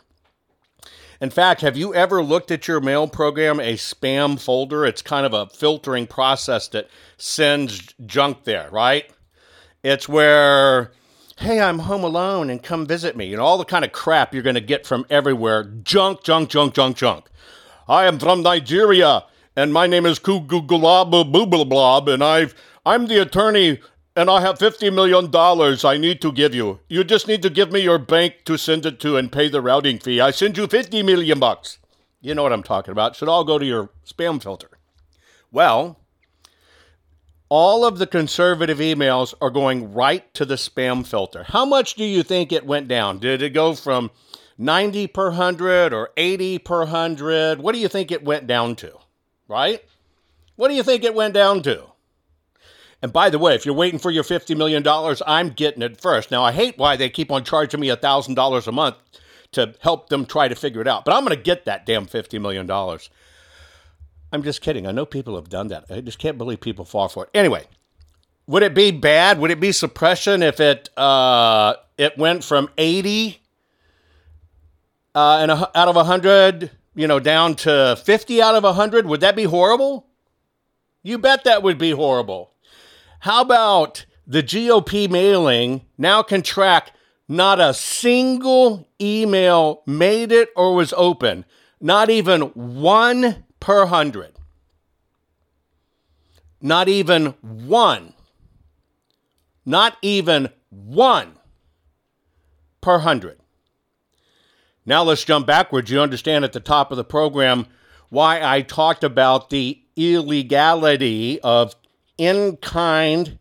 In 1.21 1.29
fact, 1.29 1.59
have 1.61 1.75
you 1.75 1.93
ever 1.93 2.23
looked 2.23 2.49
at 2.49 2.69
your 2.69 2.79
mail 2.79 3.05
program, 3.05 3.59
a 3.59 3.73
spam 3.73 4.39
folder? 4.39 4.85
It's 4.85 5.01
kind 5.01 5.25
of 5.25 5.33
a 5.33 5.47
filtering 5.53 6.07
process 6.07 6.69
that 6.69 6.87
sends 7.17 7.93
junk 8.05 8.45
there, 8.45 8.69
right? 8.71 9.11
It's 9.83 10.07
where, 10.07 10.93
hey, 11.39 11.59
I'm 11.59 11.79
home 11.79 12.05
alone 12.05 12.49
and 12.49 12.63
come 12.63 12.85
visit 12.85 13.17
me, 13.17 13.33
and 13.33 13.41
all 13.41 13.57
the 13.57 13.65
kind 13.65 13.83
of 13.83 13.91
crap 13.91 14.33
you're 14.33 14.43
going 14.43 14.55
to 14.55 14.61
get 14.61 14.87
from 14.87 15.05
everywhere 15.09 15.65
junk, 15.65 16.23
junk, 16.23 16.49
junk, 16.49 16.73
junk, 16.73 16.95
junk. 16.95 17.28
I 17.89 18.05
am 18.05 18.19
from 18.19 18.43
Nigeria, 18.43 19.25
and 19.55 19.73
my 19.73 19.87
name 19.87 20.05
is 20.05 20.19
Kugulab 20.19 22.07
and 22.13 22.23
I've 22.23 22.53
I'm 22.85 23.07
the 23.07 23.19
attorney 23.19 23.79
and 24.15 24.29
I 24.29 24.41
have 24.41 24.59
$50 24.59 24.93
million 24.93 25.31
I 25.33 25.97
need 25.97 26.21
to 26.21 26.31
give 26.31 26.53
you. 26.53 26.81
You 26.87 27.03
just 27.03 27.27
need 27.27 27.41
to 27.41 27.49
give 27.49 27.71
me 27.71 27.79
your 27.79 27.97
bank 27.97 28.45
to 28.45 28.57
send 28.57 28.85
it 28.85 28.99
to 28.99 29.17
and 29.17 29.31
pay 29.31 29.49
the 29.49 29.59
routing 29.59 29.97
fee. 29.97 30.21
I 30.21 30.29
send 30.29 30.55
you 30.55 30.67
50 30.67 31.01
million 31.01 31.39
bucks. 31.39 31.79
You 32.21 32.35
know 32.35 32.43
what 32.43 32.53
I'm 32.53 32.61
talking 32.61 32.91
about. 32.91 33.15
Should 33.15 33.27
all 33.27 33.43
go 33.43 33.57
to 33.57 33.65
your 33.65 33.89
spam 34.05 34.41
filter. 34.41 34.69
Well, 35.51 35.97
all 37.49 37.85
of 37.85 37.97
the 37.97 38.05
conservative 38.05 38.77
emails 38.77 39.33
are 39.41 39.49
going 39.49 39.93
right 39.93 40.31
to 40.35 40.45
the 40.45 40.55
spam 40.55 41.07
filter. 41.07 41.43
How 41.43 41.65
much 41.65 41.95
do 41.95 42.05
you 42.05 42.21
think 42.21 42.51
it 42.51 42.67
went 42.67 42.87
down? 42.87 43.17
Did 43.17 43.41
it 43.41 43.49
go 43.49 43.73
from 43.73 44.11
90 44.59 45.07
per 45.07 45.29
100 45.29 45.93
or 45.93 46.09
80 46.17 46.59
per 46.59 46.79
100? 46.79 47.59
What 47.59 47.73
do 47.73 47.79
you 47.79 47.87
think 47.87 48.11
it 48.11 48.23
went 48.23 48.45
down 48.45 48.75
to? 48.75 48.97
Right? 49.47 49.83
What 50.57 50.67
do 50.67 50.75
you 50.75 50.83
think 50.83 51.03
it 51.03 51.15
went 51.15 51.33
down 51.33 51.63
to? 51.63 51.85
And 53.01 53.13
by 53.13 53.29
the 53.29 53.39
way, 53.39 53.55
if 53.55 53.65
you're 53.65 53.73
waiting 53.73 53.97
for 53.97 54.11
your 54.11 54.25
$50 54.25 54.57
million, 54.57 54.85
I'm 55.25 55.49
getting 55.51 55.81
it 55.81 56.01
first. 56.01 56.31
Now, 56.31 56.43
I 56.43 56.51
hate 56.51 56.77
why 56.77 56.97
they 56.97 57.09
keep 57.09 57.31
on 57.31 57.45
charging 57.45 57.79
me 57.79 57.87
$1,000 57.87 58.67
a 58.67 58.71
month 58.73 58.97
to 59.53 59.73
help 59.79 60.09
them 60.09 60.25
try 60.25 60.49
to 60.49 60.55
figure 60.55 60.81
it 60.81 60.87
out, 60.87 61.05
but 61.05 61.15
I'm 61.15 61.23
going 61.23 61.35
to 61.35 61.41
get 61.41 61.65
that 61.65 61.85
damn 61.85 62.05
$50 62.05 62.39
million. 62.41 62.69
I'm 64.31 64.43
just 64.43 64.61
kidding. 64.61 64.85
I 64.85 64.91
know 64.91 65.05
people 65.05 65.35
have 65.35 65.49
done 65.49 65.69
that. 65.69 65.85
I 65.89 66.01
just 66.01 66.19
can't 66.19 66.37
believe 66.37 66.59
people 66.59 66.85
fall 66.85 67.07
for 67.07 67.23
it. 67.23 67.29
Anyway, 67.33 67.65
would 68.45 68.63
it 68.63 68.75
be 68.75 68.91
bad? 68.91 69.39
Would 69.39 69.51
it 69.51 69.59
be 69.59 69.71
suppression 69.71 70.43
if 70.43 70.59
it 70.59 70.89
uh, 70.97 71.75
it 71.97 72.17
went 72.17 72.43
from 72.43 72.69
80 72.77 73.38
uh, 75.15 75.39
and 75.41 75.51
a, 75.51 75.77
out 75.77 75.87
of 75.87 75.95
100, 75.95 76.71
you 76.95 77.07
know, 77.07 77.19
down 77.19 77.55
to 77.55 77.97
50 78.03 78.41
out 78.41 78.55
of 78.55 78.63
100? 78.63 79.05
Would 79.05 79.21
that 79.21 79.35
be 79.35 79.45
horrible? 79.45 80.07
You 81.03 81.17
bet 81.17 81.43
that 81.45 81.63
would 81.63 81.77
be 81.77 81.91
horrible. 81.91 82.51
How 83.21 83.41
about 83.41 84.05
the 84.27 84.43
GOP 84.43 85.09
mailing 85.09 85.85
now 85.97 86.21
can 86.21 86.41
track 86.41 86.91
not 87.27 87.59
a 87.59 87.73
single 87.75 88.87
email 88.99 89.83
made 89.85 90.31
it 90.31 90.49
or 90.55 90.73
was 90.73 90.93
open, 90.97 91.45
not 91.79 92.09
even 92.09 92.41
one 92.41 93.45
per 93.59 93.85
hundred. 93.85 94.33
Not 96.61 96.89
even 96.89 97.27
one. 97.41 98.13
Not 99.65 99.95
even 100.01 100.49
one 100.69 101.37
per 102.81 102.99
hundred. 102.99 103.39
Now 104.89 105.03
let's 105.03 105.23
jump 105.23 105.45
backwards. 105.45 105.91
You 105.91 106.01
understand 106.01 106.43
at 106.43 106.51
the 106.51 106.59
top 106.59 106.89
of 106.89 106.97
the 106.97 107.03
program 107.03 107.67
why 108.09 108.41
I 108.41 108.63
talked 108.63 109.03
about 109.03 109.51
the 109.51 109.79
illegality 109.95 111.39
of 111.41 111.75
in 112.17 112.57
kind 112.57 113.37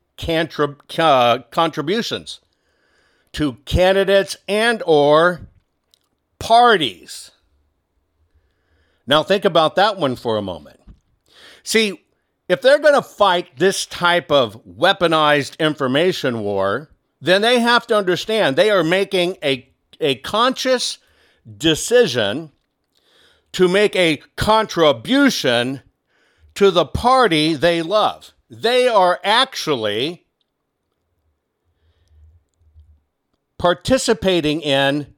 uh, 0.99 1.39
contributions 1.51 2.41
to 3.33 3.55
candidates 3.65 4.37
and 4.47 4.83
or 4.85 5.49
parties. 6.39 7.31
Now 9.07 9.23
think 9.23 9.47
about 9.47 9.75
that 9.77 9.97
one 9.97 10.17
for 10.17 10.37
a 10.37 10.43
moment. 10.43 10.81
See, 11.63 12.05
if 12.47 12.61
they're 12.61 12.79
going 12.79 12.95
to 12.95 13.01
fight 13.01 13.57
this 13.57 13.87
type 13.87 14.31
of 14.31 14.63
weaponized 14.67 15.59
information 15.59 16.41
war, 16.41 16.91
then 17.23 17.41
they 17.41 17.59
have 17.61 17.87
to 17.87 17.97
understand 17.97 18.55
they 18.55 18.71
are 18.71 18.85
making 18.85 19.39
a, 19.43 19.67
a 19.99 20.17
conscious 20.17 20.99
decision 21.57 22.53
to 23.53 23.69
make 23.69 23.97
a 23.97 24.19
contribution 24.37 25.83
to 26.55 26.71
the 26.71 26.85
party 26.85 27.55
they 27.55 27.83
love. 27.83 28.33
They 28.51 28.89
are 28.89 29.21
actually 29.23 30.27
participating 33.59 34.61
in 34.61 35.15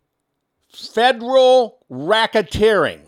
federal 0.69 1.85
racketeering. 1.90 3.01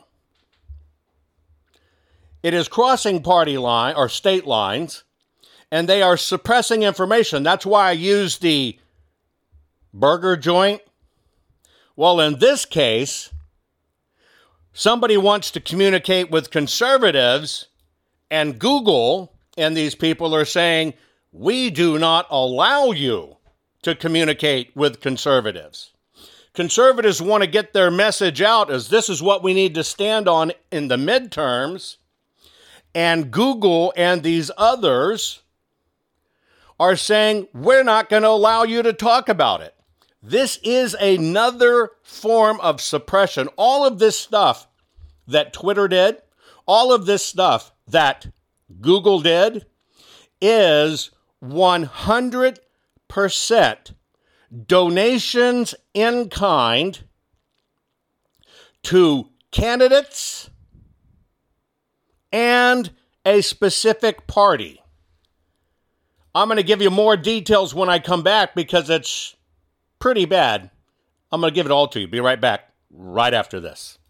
It 2.42 2.54
is 2.54 2.68
crossing 2.68 3.22
party 3.22 3.56
line 3.56 3.94
or 3.94 4.08
state 4.08 4.46
lines, 4.46 5.04
and 5.70 5.88
they 5.88 6.02
are 6.02 6.16
suppressing 6.16 6.82
information. 6.82 7.42
That's 7.42 7.64
why 7.64 7.88
I 7.88 7.92
use 7.92 8.38
the 8.38 8.78
burger 9.94 10.36
joint. 10.36 10.82
Well, 12.02 12.18
in 12.18 12.40
this 12.40 12.64
case, 12.64 13.30
somebody 14.72 15.16
wants 15.16 15.52
to 15.52 15.60
communicate 15.60 16.32
with 16.32 16.50
conservatives, 16.50 17.68
and 18.28 18.58
Google 18.58 19.32
and 19.56 19.76
these 19.76 19.94
people 19.94 20.34
are 20.34 20.44
saying, 20.44 20.94
we 21.30 21.70
do 21.70 22.00
not 22.00 22.26
allow 22.28 22.90
you 22.90 23.36
to 23.82 23.94
communicate 23.94 24.74
with 24.74 25.00
conservatives. 25.00 25.92
Conservatives 26.54 27.22
want 27.22 27.44
to 27.44 27.48
get 27.48 27.72
their 27.72 27.88
message 27.88 28.42
out 28.42 28.68
as 28.68 28.88
this 28.88 29.08
is 29.08 29.22
what 29.22 29.44
we 29.44 29.54
need 29.54 29.76
to 29.76 29.84
stand 29.84 30.26
on 30.26 30.50
in 30.72 30.88
the 30.88 30.96
midterms. 30.96 31.98
And 32.96 33.30
Google 33.30 33.94
and 33.96 34.24
these 34.24 34.50
others 34.58 35.42
are 36.80 36.96
saying, 36.96 37.46
we're 37.54 37.84
not 37.84 38.08
going 38.08 38.24
to 38.24 38.28
allow 38.28 38.64
you 38.64 38.82
to 38.82 38.92
talk 38.92 39.28
about 39.28 39.60
it. 39.60 39.76
This 40.22 40.60
is 40.62 40.94
another 40.94 41.90
form 42.02 42.60
of 42.60 42.80
suppression. 42.80 43.48
All 43.56 43.84
of 43.84 43.98
this 43.98 44.16
stuff 44.16 44.68
that 45.26 45.52
Twitter 45.52 45.88
did, 45.88 46.22
all 46.64 46.92
of 46.92 47.06
this 47.06 47.24
stuff 47.24 47.72
that 47.88 48.28
Google 48.80 49.20
did, 49.20 49.66
is 50.40 51.10
100% 51.42 53.94
donations 54.66 55.74
in 55.92 56.28
kind 56.28 57.00
to 58.84 59.28
candidates 59.50 60.50
and 62.30 62.90
a 63.24 63.40
specific 63.40 64.26
party. 64.26 64.80
I'm 66.34 66.48
going 66.48 66.56
to 66.56 66.62
give 66.62 66.80
you 66.80 66.90
more 66.90 67.16
details 67.16 67.74
when 67.74 67.90
I 67.90 67.98
come 67.98 68.22
back 68.22 68.54
because 68.54 68.88
it's 68.88 69.36
pretty 70.02 70.24
bad. 70.24 70.68
I'm 71.30 71.40
going 71.40 71.52
to 71.52 71.54
give 71.54 71.64
it 71.64 71.70
all 71.70 71.86
to 71.86 72.00
you. 72.00 72.08
Be 72.08 72.18
right 72.18 72.40
back 72.40 72.72
right 72.90 73.32
after 73.32 73.60
this. 73.60 74.00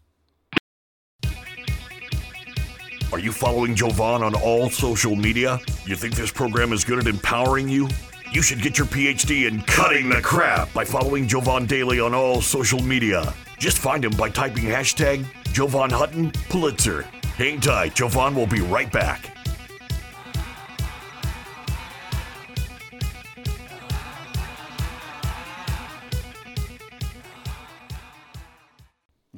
Are 3.11 3.19
you 3.19 3.31
following 3.31 3.75
Jovan 3.75 4.23
on 4.23 4.33
all 4.33 4.71
social 4.71 5.15
media? 5.15 5.59
You 5.85 5.95
think 5.95 6.15
this 6.15 6.31
program 6.31 6.73
is 6.73 6.83
good 6.83 6.97
at 6.97 7.05
empowering 7.05 7.69
you? 7.69 7.87
You 8.31 8.41
should 8.41 8.63
get 8.63 8.75
your 8.75 8.87
PhD 8.87 9.47
in 9.47 9.61
cutting 9.61 10.09
the 10.09 10.19
crap 10.19 10.73
by 10.73 10.83
following 10.83 11.27
Jovan 11.27 11.67
Daily 11.67 11.99
on 11.99 12.15
all 12.15 12.41
social 12.41 12.81
media. 12.81 13.31
Just 13.59 13.77
find 13.77 14.03
him 14.03 14.13
by 14.17 14.31
typing 14.31 14.63
hashtag 14.63 15.27
Jovan 15.53 15.91
Hutton 15.91 16.31
Pulitzer. 16.49 17.03
Hang 17.37 17.59
tight, 17.59 17.93
Jovan 17.93 18.33
will 18.33 18.47
be 18.47 18.61
right 18.61 18.91
back. 18.91 19.29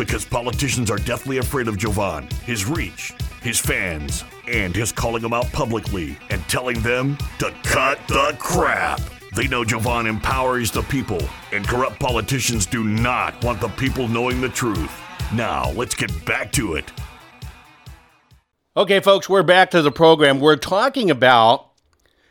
Because 0.00 0.24
politicians 0.24 0.90
are 0.90 0.96
deathly 0.96 1.36
afraid 1.36 1.68
of 1.68 1.76
Jovan, 1.76 2.26
his 2.46 2.64
reach, 2.64 3.12
his 3.42 3.58
fans, 3.58 4.24
and 4.48 4.74
his 4.74 4.92
calling 4.92 5.20
them 5.20 5.34
out 5.34 5.52
publicly 5.52 6.16
and 6.30 6.40
telling 6.48 6.80
them 6.80 7.18
to 7.38 7.52
cut 7.64 7.98
the 8.08 8.34
crap. 8.38 8.98
They 9.36 9.46
know 9.46 9.62
Jovan 9.62 10.06
empowers 10.06 10.70
the 10.70 10.80
people, 10.80 11.20
and 11.52 11.68
corrupt 11.68 12.00
politicians 12.00 12.64
do 12.64 12.82
not 12.82 13.44
want 13.44 13.60
the 13.60 13.68
people 13.68 14.08
knowing 14.08 14.40
the 14.40 14.48
truth. 14.48 14.90
Now, 15.34 15.70
let's 15.72 15.94
get 15.94 16.24
back 16.24 16.50
to 16.52 16.76
it. 16.76 16.90
Okay, 18.78 19.00
folks, 19.00 19.28
we're 19.28 19.42
back 19.42 19.70
to 19.72 19.82
the 19.82 19.92
program. 19.92 20.40
We're 20.40 20.56
talking 20.56 21.10
about 21.10 21.72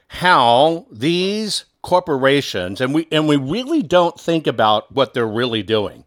how 0.07 0.87
these 0.91 1.65
corporations 1.83 2.81
and 2.81 2.95
we 2.95 3.07
and 3.11 3.27
we 3.27 3.35
really 3.35 3.83
don't 3.83 4.19
think 4.19 4.47
about 4.47 4.91
what 4.91 5.13
they're 5.13 5.27
really 5.27 5.61
doing. 5.61 6.03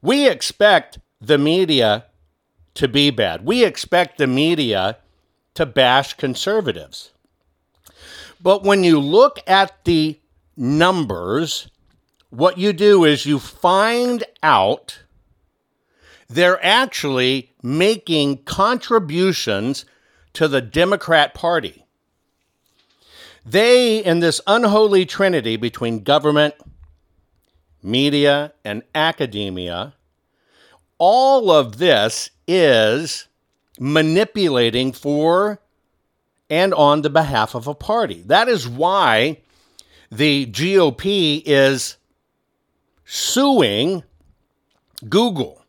We 0.00 0.28
expect 0.28 0.98
the 1.20 1.38
media 1.38 2.06
to 2.74 2.88
be 2.88 3.10
bad. 3.10 3.44
We 3.44 3.64
expect 3.64 4.18
the 4.18 4.26
media 4.26 4.98
to 5.54 5.66
bash 5.66 6.14
conservatives. 6.14 7.12
But 8.40 8.62
when 8.62 8.84
you 8.84 9.00
look 9.00 9.40
at 9.46 9.84
the 9.84 10.20
numbers, 10.56 11.68
what 12.30 12.58
you 12.58 12.72
do 12.72 13.04
is 13.04 13.26
you 13.26 13.38
find 13.38 14.22
out 14.42 15.00
they're 16.28 16.64
actually 16.64 17.52
making 17.62 18.44
contributions 18.44 19.84
to 20.34 20.46
the 20.46 20.60
Democrat 20.60 21.34
Party. 21.34 21.84
They, 23.44 24.04
in 24.04 24.20
this 24.20 24.40
unholy 24.46 25.06
trinity 25.06 25.56
between 25.56 26.04
government, 26.04 26.54
media, 27.82 28.52
and 28.64 28.82
academia, 28.94 29.94
all 30.98 31.50
of 31.50 31.78
this 31.78 32.30
is 32.46 33.28
manipulating 33.78 34.92
for 34.92 35.60
and 36.50 36.72
on 36.74 37.02
the 37.02 37.10
behalf 37.10 37.54
of 37.54 37.66
a 37.66 37.74
party. 37.74 38.22
That 38.26 38.48
is 38.48 38.66
why 38.66 39.38
the 40.10 40.46
GOP 40.46 41.42
is 41.44 41.96
suing 43.04 44.02
Google. 45.08 45.62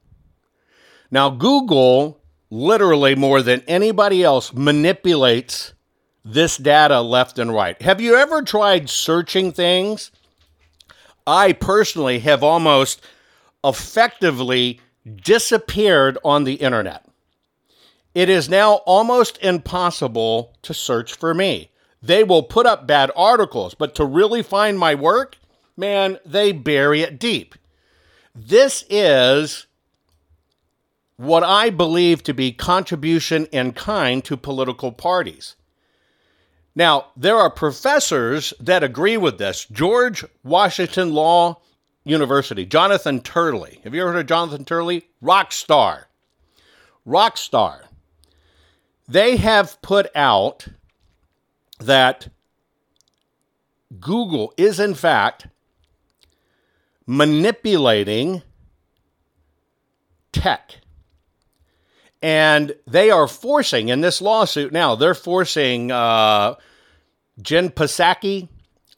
Now, 1.12 1.30
Google, 1.30 2.20
literally 2.50 3.16
more 3.16 3.42
than 3.42 3.62
anybody 3.68 4.24
else, 4.24 4.54
manipulates 4.54 5.74
this 6.24 6.58
data 6.58 7.02
left 7.02 7.40
and 7.40 7.54
right. 7.54 7.82
Have 7.82 8.02
you 8.02 8.16
ever 8.16 8.42
tried 8.42 8.90
searching 8.90 9.52
things? 9.52 10.12
I 11.30 11.54
personally 11.54 12.20
have 12.20 12.44
almost 12.44 13.06
effectively 13.64 14.82
disappeared 15.24 16.18
on 16.26 16.44
the 16.44 16.56
internet. 16.56 17.06
It 18.16 18.30
is 18.30 18.50
now 18.50 18.76
almost 18.88 19.38
impossible 19.44 20.58
to 20.64 20.74
search 20.74 21.14
for 21.14 21.36
me. 21.36 21.70
They 22.02 22.24
will 22.24 22.42
put 22.42 22.66
up 22.66 22.88
bad 22.88 23.12
articles, 23.16 23.76
but 23.76 23.94
to 23.96 24.06
really 24.06 24.42
find 24.42 24.80
my 24.80 24.96
work, 24.96 25.38
man, 25.78 26.18
they 26.26 26.52
bury 26.52 27.02
it 27.02 27.20
deep. 27.20 27.54
This 28.34 28.84
is 28.90 29.68
what 31.16 31.44
I 31.44 31.70
believe 31.70 32.24
to 32.24 32.34
be 32.34 32.52
contribution 32.52 33.46
in 33.52 33.74
kind 33.74 34.26
to 34.26 34.36
political 34.36 34.92
parties. 34.92 35.56
Now, 36.80 37.08
there 37.18 37.36
are 37.36 37.50
professors 37.50 38.54
that 38.58 38.86
agree 38.86 39.18
with 39.18 39.38
this. 39.38 39.66
George 39.66 40.24
Washington 40.46 41.14
Law 41.14 41.60
University, 42.06 42.66
Jonathan 42.66 43.20
Turley. 43.20 43.82
Have 43.84 43.94
you 43.94 44.02
ever 44.02 44.14
heard 44.14 44.22
of 44.22 44.28
Jonathan 44.28 44.64
Turley? 44.64 45.10
Rock 45.20 45.52
star. 45.52 46.08
Rock 47.04 47.36
star. 47.36 47.84
They 49.10 49.36
have 49.36 49.82
put 49.82 50.08
out 50.16 50.70
that 51.82 52.30
Google 54.00 54.54
is, 54.56 54.80
in 54.80 54.94
fact, 54.94 55.48
manipulating 57.06 58.42
tech. 60.32 60.78
And 62.22 62.74
they 62.88 63.12
are 63.12 63.28
forcing, 63.28 63.90
in 63.90 64.00
this 64.00 64.22
lawsuit 64.22 64.72
now, 64.72 64.96
they're 64.96 65.14
forcing 65.14 65.92
uh, 65.92 66.56
Jen 67.42 67.70
Psaki, 67.70 68.50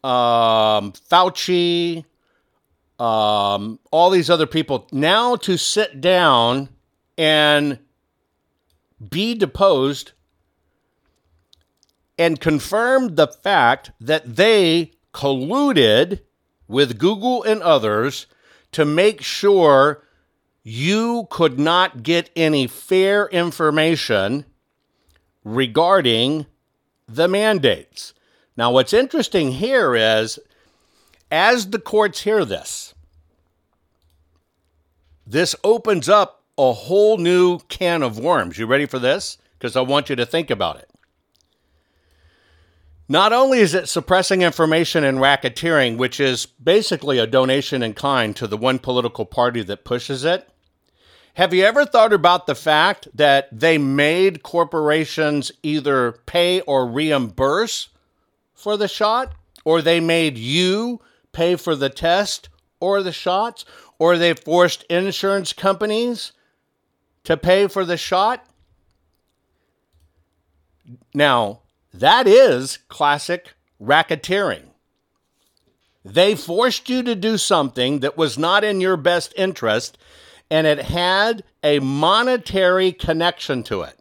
um, 0.04 0.94
Fauci, 0.94 2.06
um, 3.00 3.80
all 3.92 4.10
these 4.10 4.30
other 4.30 4.46
people 4.46 4.88
now 4.92 5.36
to 5.38 5.58
sit 5.58 6.02
down 6.02 6.70
and 7.18 7.80
be 9.10 9.34
deposed 9.34 10.12
and 12.18 12.40
confirm 12.40 13.16
the 13.16 13.28
fact 13.28 13.92
that 14.00 14.36
they 14.36 14.92
colluded 15.14 16.22
with 16.68 17.00
Google 17.00 17.44
and 17.44 17.62
others 17.64 18.28
to 18.72 18.86
make 18.86 19.22
sure 19.22 20.04
you 20.64 21.28
could 21.30 21.60
not 21.60 22.04
get 22.04 22.30
any 22.36 22.68
fair 22.68 23.28
information 23.28 24.46
regarding 25.44 26.46
the 27.08 27.28
mandates. 27.28 28.14
Now, 28.62 28.70
what's 28.70 28.94
interesting 28.94 29.54
here 29.54 29.96
is 29.96 30.38
as 31.32 31.72
the 31.72 31.80
courts 31.80 32.22
hear 32.22 32.46
this, 32.46 32.94
this 35.26 35.56
opens 35.64 36.08
up 36.08 36.44
a 36.60 36.72
whole 36.72 37.18
new 37.18 37.58
can 37.70 38.04
of 38.04 38.20
worms. 38.20 38.60
You 38.60 38.68
ready 38.68 38.86
for 38.86 39.00
this? 39.00 39.40
Because 39.58 39.76
I 39.76 39.82
want 39.82 40.12
you 40.12 40.16
to 40.16 40.28
think 40.28 40.52
about 40.52 40.78
it. 40.78 40.88
Not 43.10 43.34
only 43.34 43.58
is 43.58 43.74
it 43.74 43.90
suppressing 43.90 44.44
information 44.44 45.04
and 45.04 45.18
racketeering, 45.18 45.98
which 45.98 46.20
is 46.20 46.46
basically 46.46 47.18
a 47.18 47.26
donation 47.26 47.82
in 47.82 47.96
kind 47.96 48.36
to 48.36 48.46
the 48.46 48.58
one 48.58 48.78
political 48.78 49.26
party 49.26 49.64
that 49.64 49.86
pushes 49.86 50.24
it, 50.24 50.48
have 51.34 51.52
you 51.52 51.64
ever 51.64 51.84
thought 51.84 52.14
about 52.14 52.46
the 52.46 52.54
fact 52.54 53.08
that 53.12 53.48
they 53.52 53.80
made 53.80 54.44
corporations 54.44 55.52
either 55.64 56.12
pay 56.28 56.62
or 56.62 56.86
reimburse 56.86 57.88
for 58.62 58.78
the 58.78 58.88
shot, 58.88 59.34
or 59.66 59.82
they 59.82 60.00
made 60.00 60.38
you 60.38 61.02
pay 61.32 61.56
for 61.56 61.76
the 61.76 61.90
test 61.90 62.50
or 62.80 63.02
the 63.04 63.12
shots, 63.12 63.66
or 64.00 64.18
they 64.18 64.34
forced 64.34 64.84
insurance 64.84 65.54
companies 65.54 66.32
to 67.24 67.38
pay 67.38 67.68
for 67.68 67.86
the 67.86 67.98
shot? 67.98 68.46
Now, 71.14 71.62
That 71.94 72.28
is 72.28 72.78
classic 72.88 73.54
racketeering. 73.82 74.64
They 76.04 76.36
forced 76.36 76.90
you 76.90 77.04
to 77.04 77.16
do 77.16 77.38
something 77.38 78.00
that 78.00 78.18
was 78.18 78.38
not 78.38 78.64
in 78.64 78.82
your 78.82 78.98
best 78.98 79.34
interest, 79.38 79.98
and 80.50 80.66
it 80.66 80.80
had 80.80 81.44
a 81.64 81.80
monetary 81.80 82.92
connection 82.92 83.64
to 83.64 83.82
it. 83.82 84.01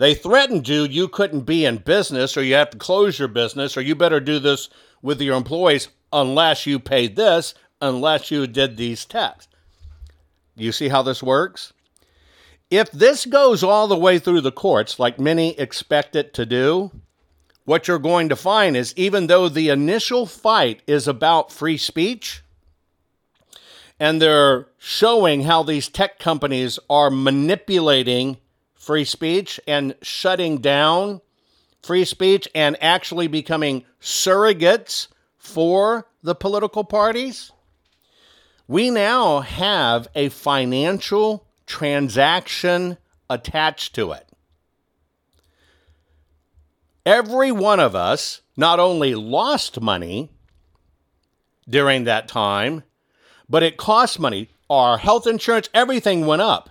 They 0.00 0.14
threatened 0.14 0.66
you 0.66 0.84
you 0.84 1.08
couldn't 1.08 1.42
be 1.42 1.66
in 1.66 1.76
business, 1.76 2.34
or 2.34 2.42
you 2.42 2.54
have 2.54 2.70
to 2.70 2.78
close 2.78 3.18
your 3.18 3.28
business, 3.28 3.76
or 3.76 3.82
you 3.82 3.94
better 3.94 4.18
do 4.18 4.38
this 4.38 4.70
with 5.02 5.20
your 5.20 5.36
employees 5.36 5.88
unless 6.10 6.64
you 6.64 6.78
paid 6.78 7.16
this, 7.16 7.52
unless 7.82 8.30
you 8.30 8.46
did 8.46 8.78
these 8.78 9.04
tests. 9.04 9.48
You 10.56 10.72
see 10.72 10.88
how 10.88 11.02
this 11.02 11.22
works? 11.22 11.74
If 12.70 12.90
this 12.92 13.26
goes 13.26 13.62
all 13.62 13.88
the 13.88 13.98
way 13.98 14.18
through 14.18 14.40
the 14.40 14.50
courts, 14.50 14.98
like 14.98 15.20
many 15.20 15.50
expect 15.58 16.16
it 16.16 16.32
to 16.32 16.46
do, 16.46 16.92
what 17.66 17.86
you're 17.86 17.98
going 17.98 18.30
to 18.30 18.36
find 18.36 18.78
is 18.78 18.94
even 18.96 19.26
though 19.26 19.50
the 19.50 19.68
initial 19.68 20.24
fight 20.24 20.80
is 20.86 21.06
about 21.06 21.52
free 21.52 21.76
speech, 21.76 22.42
and 23.98 24.22
they're 24.22 24.66
showing 24.78 25.42
how 25.42 25.62
these 25.62 25.90
tech 25.90 26.18
companies 26.18 26.78
are 26.88 27.10
manipulating 27.10 28.38
free 28.80 29.04
speech 29.04 29.60
and 29.68 29.94
shutting 30.02 30.58
down 30.58 31.20
free 31.82 32.04
speech 32.04 32.48
and 32.54 32.82
actually 32.82 33.28
becoming 33.28 33.84
surrogates 34.00 35.06
for 35.36 36.08
the 36.22 36.34
political 36.34 36.82
parties. 36.82 37.52
We 38.66 38.90
now 38.90 39.40
have 39.40 40.08
a 40.14 40.30
financial 40.30 41.46
transaction 41.66 42.96
attached 43.28 43.94
to 43.96 44.12
it. 44.12 44.26
Every 47.04 47.52
one 47.52 47.80
of 47.80 47.94
us 47.94 48.40
not 48.56 48.80
only 48.80 49.14
lost 49.14 49.80
money 49.80 50.30
during 51.68 52.04
that 52.04 52.28
time, 52.28 52.82
but 53.48 53.62
it 53.62 53.76
cost 53.76 54.18
money. 54.18 54.48
Our 54.70 54.98
health 54.98 55.26
insurance, 55.26 55.68
everything 55.74 56.24
went 56.24 56.42
up. 56.42 56.69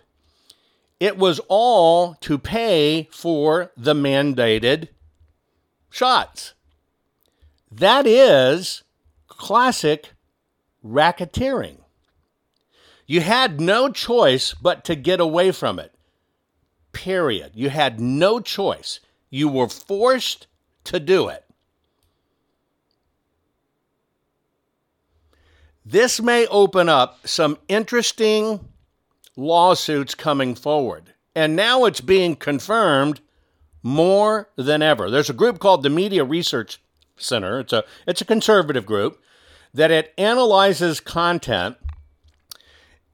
It 1.00 1.18
was 1.18 1.40
all 1.48 2.16
to 2.16 2.38
pay 2.38 3.08
for 3.12 3.72
the 3.78 3.94
mandated 3.94 4.90
shots. 5.90 6.54
That 7.72 8.06
is 8.06 8.84
classic 9.28 10.12
racketeering. 10.86 11.78
You 13.06 13.22
had 13.22 13.60
no 13.60 13.90
choice 13.90 14.54
but 14.54 14.84
to 14.86 14.96
get 14.96 15.20
away 15.20 15.52
from 15.52 15.80
it. 15.80 15.94
Period. 16.92 17.52
You 17.56 17.70
had 17.70 18.00
no 18.00 18.40
choice. 18.40 19.00
You 19.30 19.48
were 19.48 19.70
forced 19.70 20.48
to 20.86 21.00
do 21.00 21.28
it. 21.30 21.46
This 25.86 26.22
may 26.22 26.46
open 26.48 26.88
up 26.88 27.28
some 27.28 27.58
interesting 27.68 28.69
lawsuits 29.40 30.14
coming 30.14 30.54
forward. 30.54 31.14
And 31.36 31.56
now 31.56 31.86
it's 31.86 32.02
being 32.02 32.36
confirmed 32.36 33.22
more 33.82 34.50
than 34.56 34.82
ever. 34.82 35.10
There's 35.10 35.30
a 35.30 35.34
group 35.34 35.60
called 35.60 35.84
the 35.84 35.90
Media 35.90 36.24
Research 36.24 36.82
Center. 37.18 37.60
It's 37.60 37.74
a 37.74 37.84
it's 38.06 38.22
a 38.22 38.26
conservative 38.26 38.86
group 38.86 39.22
that 39.74 39.92
it 39.92 40.14
analyzes 40.18 41.00
content 41.00 41.78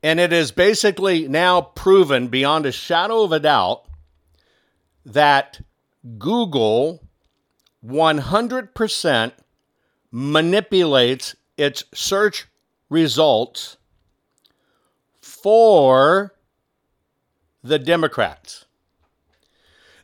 and 0.02 0.20
it 0.20 0.32
is 0.32 0.52
basically 0.52 1.28
now 1.28 1.62
proven 1.62 2.28
beyond 2.28 2.66
a 2.66 2.72
shadow 2.72 3.24
of 3.24 3.32
a 3.32 3.40
doubt 3.40 3.86
that 5.04 5.62
Google 6.18 7.04
100% 7.84 9.32
manipulates 10.12 11.36
its 11.58 11.84
search 11.94 12.48
results 12.90 13.78
for 15.46 16.34
the 17.62 17.78
Democrats. 17.78 18.66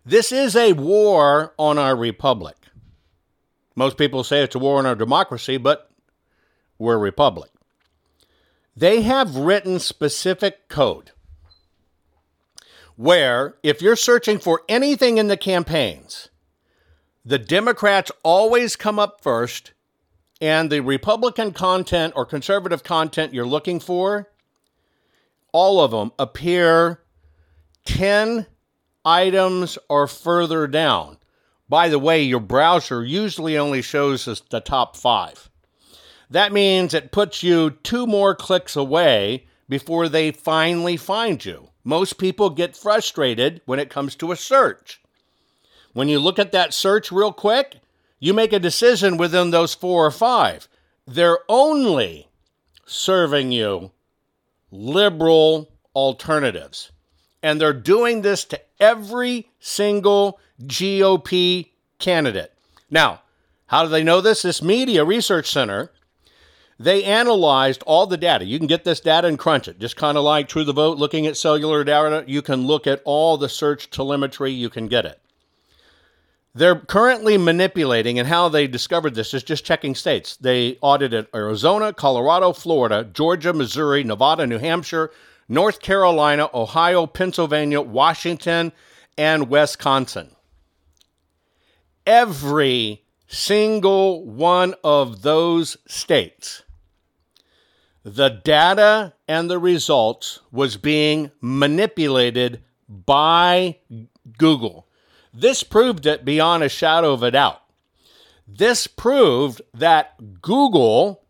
This 0.06 0.32
is 0.32 0.56
a 0.56 0.74
war 0.74 1.56
on 1.58 1.80
our 1.80 1.96
republic. 1.96 2.58
Most 3.76 3.98
people 3.98 4.24
say 4.24 4.44
it's 4.44 4.54
a 4.54 4.60
war 4.60 4.78
on 4.78 4.86
our 4.86 4.94
democracy, 4.94 5.58
but 5.58 5.90
we're 6.78 6.94
a 6.94 7.00
republic. 7.00 7.50
They 8.78 9.02
have 9.02 9.36
written 9.36 9.80
specific 9.80 10.70
code 10.70 11.10
where 12.96 13.56
if 13.64 13.82
you're 13.82 13.96
searching 13.96 14.38
for 14.38 14.62
anything 14.70 15.18
in 15.18 15.28
the 15.28 15.38
campaigns, 15.38 16.30
the 17.26 17.40
Democrats 17.40 18.12
always 18.22 18.76
come 18.76 19.00
up 19.00 19.24
first, 19.24 19.72
and 20.40 20.72
the 20.72 20.82
Republican 20.82 21.52
content 21.52 22.14
or 22.16 22.28
conservative 22.28 22.84
content 22.84 23.34
you're 23.34 23.44
looking 23.44 23.80
for, 23.80 24.28
all 25.52 25.82
of 25.82 25.92
them 25.92 26.12
appear 26.18 27.02
10 27.86 28.46
items 29.04 29.78
or 29.90 30.08
further 30.08 30.68
down. 30.68 31.18
By 31.68 31.90
the 31.90 32.00
way, 32.00 32.22
your 32.22 32.40
browser 32.40 33.04
usually 33.04 33.58
only 33.58 33.82
shows 33.82 34.28
us 34.28 34.42
the 34.42 34.60
top 34.60 34.98
five. 34.98 35.50
That 36.30 36.52
means 36.52 36.94
it 36.94 37.12
puts 37.12 37.44
you 37.44 37.72
two 37.72 38.08
more 38.08 38.36
clicks 38.36 38.76
away 38.76 39.46
before 39.68 40.10
they 40.10 40.32
finally 40.32 40.98
find 40.98 41.44
you. 41.44 41.70
Most 41.84 42.18
people 42.18 42.50
get 42.50 42.76
frustrated 42.76 43.62
when 43.66 43.80
it 43.80 43.90
comes 43.90 44.16
to 44.16 44.32
a 44.32 44.36
search. 44.36 45.02
When 45.94 46.08
you 46.08 46.20
look 46.20 46.40
at 46.40 46.52
that 46.52 46.74
search 46.74 47.12
real 47.12 47.34
quick, 47.34 47.78
you 48.20 48.34
make 48.34 48.54
a 48.54 48.60
decision 48.60 49.18
within 49.18 49.52
those 49.52 49.74
four 49.74 50.06
or 50.06 50.12
five. 50.12 50.68
They're 51.08 51.40
only 51.50 52.30
serving 52.86 53.52
you 53.52 53.92
liberal 54.72 55.70
alternatives. 55.96 56.92
And 57.44 57.60
they're 57.60 57.74
doing 57.74 58.22
this 58.22 58.46
to 58.46 58.62
every 58.80 59.50
single 59.60 60.40
GOP 60.64 61.70
candidate. 62.00 62.54
Now, 62.90 63.22
how 63.68 63.84
do 63.84 63.90
they 63.90 64.04
know 64.04 64.22
this? 64.22 64.42
This 64.42 64.62
Media 64.62 65.04
Research 65.04 65.50
Center 65.50 65.92
they 66.82 67.04
analyzed 67.04 67.84
all 67.86 68.08
the 68.08 68.18
data. 68.18 68.44
You 68.44 68.58
can 68.58 68.66
get 68.66 68.84
this 68.84 69.00
data 69.00 69.28
and 69.28 69.38
crunch 69.38 69.68
it. 69.68 69.80
Just 69.80 69.96
kind 69.96 70.18
of 70.18 70.24
like 70.24 70.48
True 70.48 70.64
the 70.64 70.74
Vote, 70.74 70.98
looking 70.98 71.28
at 71.28 71.38
cellular 71.38 71.84
data, 71.84 72.24
you 72.26 72.42
can 72.42 72.66
look 72.66 72.88
at 72.88 73.04
all 73.06 73.38
the 73.38 73.50
search 73.50 73.92
telemetry, 73.92 74.52
you 74.52 74.68
can 74.68 74.88
get 74.88 75.06
it. 75.06 75.21
They're 76.54 76.76
currently 76.76 77.38
manipulating, 77.38 78.20
and 78.20 78.28
how 78.28 78.50
they 78.50 78.68
discovered 78.68 79.16
this 79.16 79.34
is 79.34 79.44
just 79.44 79.64
checking 79.64 79.96
states. 79.96 80.36
They 80.36 80.78
audited 80.82 81.28
Arizona, 81.34 81.94
Colorado, 81.94 82.52
Florida, 82.52 83.06
Georgia, 83.06 83.54
Missouri, 83.54 84.04
Nevada, 84.04 84.46
New 84.46 84.58
Hampshire, 84.58 85.12
North 85.48 85.80
Carolina, 85.80 86.50
Ohio, 86.54 87.08
Pennsylvania, 87.08 87.80
Washington, 87.82 88.74
and 89.18 89.50
Wisconsin. 89.50 90.36
Every 92.06 93.04
single 93.28 94.26
one 94.26 94.76
of 94.84 95.22
those 95.22 95.78
states 95.88 96.64
the 98.04 98.30
data 98.30 99.14
and 99.28 99.50
the 99.50 99.60
results 99.60 100.40
was 100.52 100.76
being 100.78 101.32
manipulated 101.40 102.64
by 102.90 103.78
Google. 104.38 104.88
This 105.34 105.64
proved 105.64 106.06
it 106.06 106.26
beyond 106.26 106.64
a 106.64 106.70
shadow 106.70 107.14
of 107.14 107.24
a 107.24 107.32
doubt. 107.32 107.62
This 108.48 108.88
proved 108.88 109.62
that 109.74 110.42
Google 110.42 111.22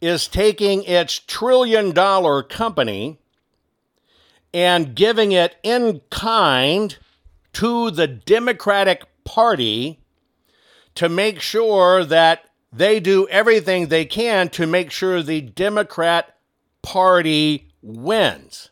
is 0.00 0.28
taking 0.28 0.84
its 0.84 1.18
trillion 1.18 1.92
dollar 1.92 2.42
company 2.42 3.18
and 4.52 4.94
giving 4.94 5.32
it 5.32 5.56
in 5.62 6.00
kind 6.10 6.96
to 7.54 7.90
the 7.90 8.06
Democratic 8.06 9.04
Party 9.24 10.00
to 10.94 11.08
make 11.08 11.40
sure 11.40 12.04
that 12.04 12.44
they 12.72 13.00
do 13.00 13.26
everything 13.28 13.86
they 13.86 14.04
can 14.04 14.48
to 14.50 14.66
make 14.66 14.90
sure 14.90 15.22
the 15.22 15.40
Democrat 15.40 16.36
Party 16.82 17.68
wins. 17.82 18.70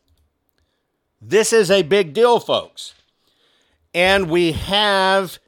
This 1.21 1.53
is 1.53 1.71
a 1.71 1.83
big 1.83 2.13
deal, 2.13 2.39
folks. 2.41 2.95
And 3.97 4.29
we 4.29 4.53
have 4.53 5.39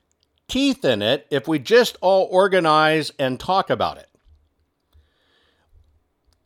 teeth 0.49 0.82
in 0.82 1.03
it 1.03 1.26
if 1.30 1.46
we 1.46 1.59
just 1.59 1.99
all 2.01 2.26
organize 2.30 3.12
and 3.18 3.38
talk 3.38 3.68
about 3.68 3.99
it. 3.99 4.09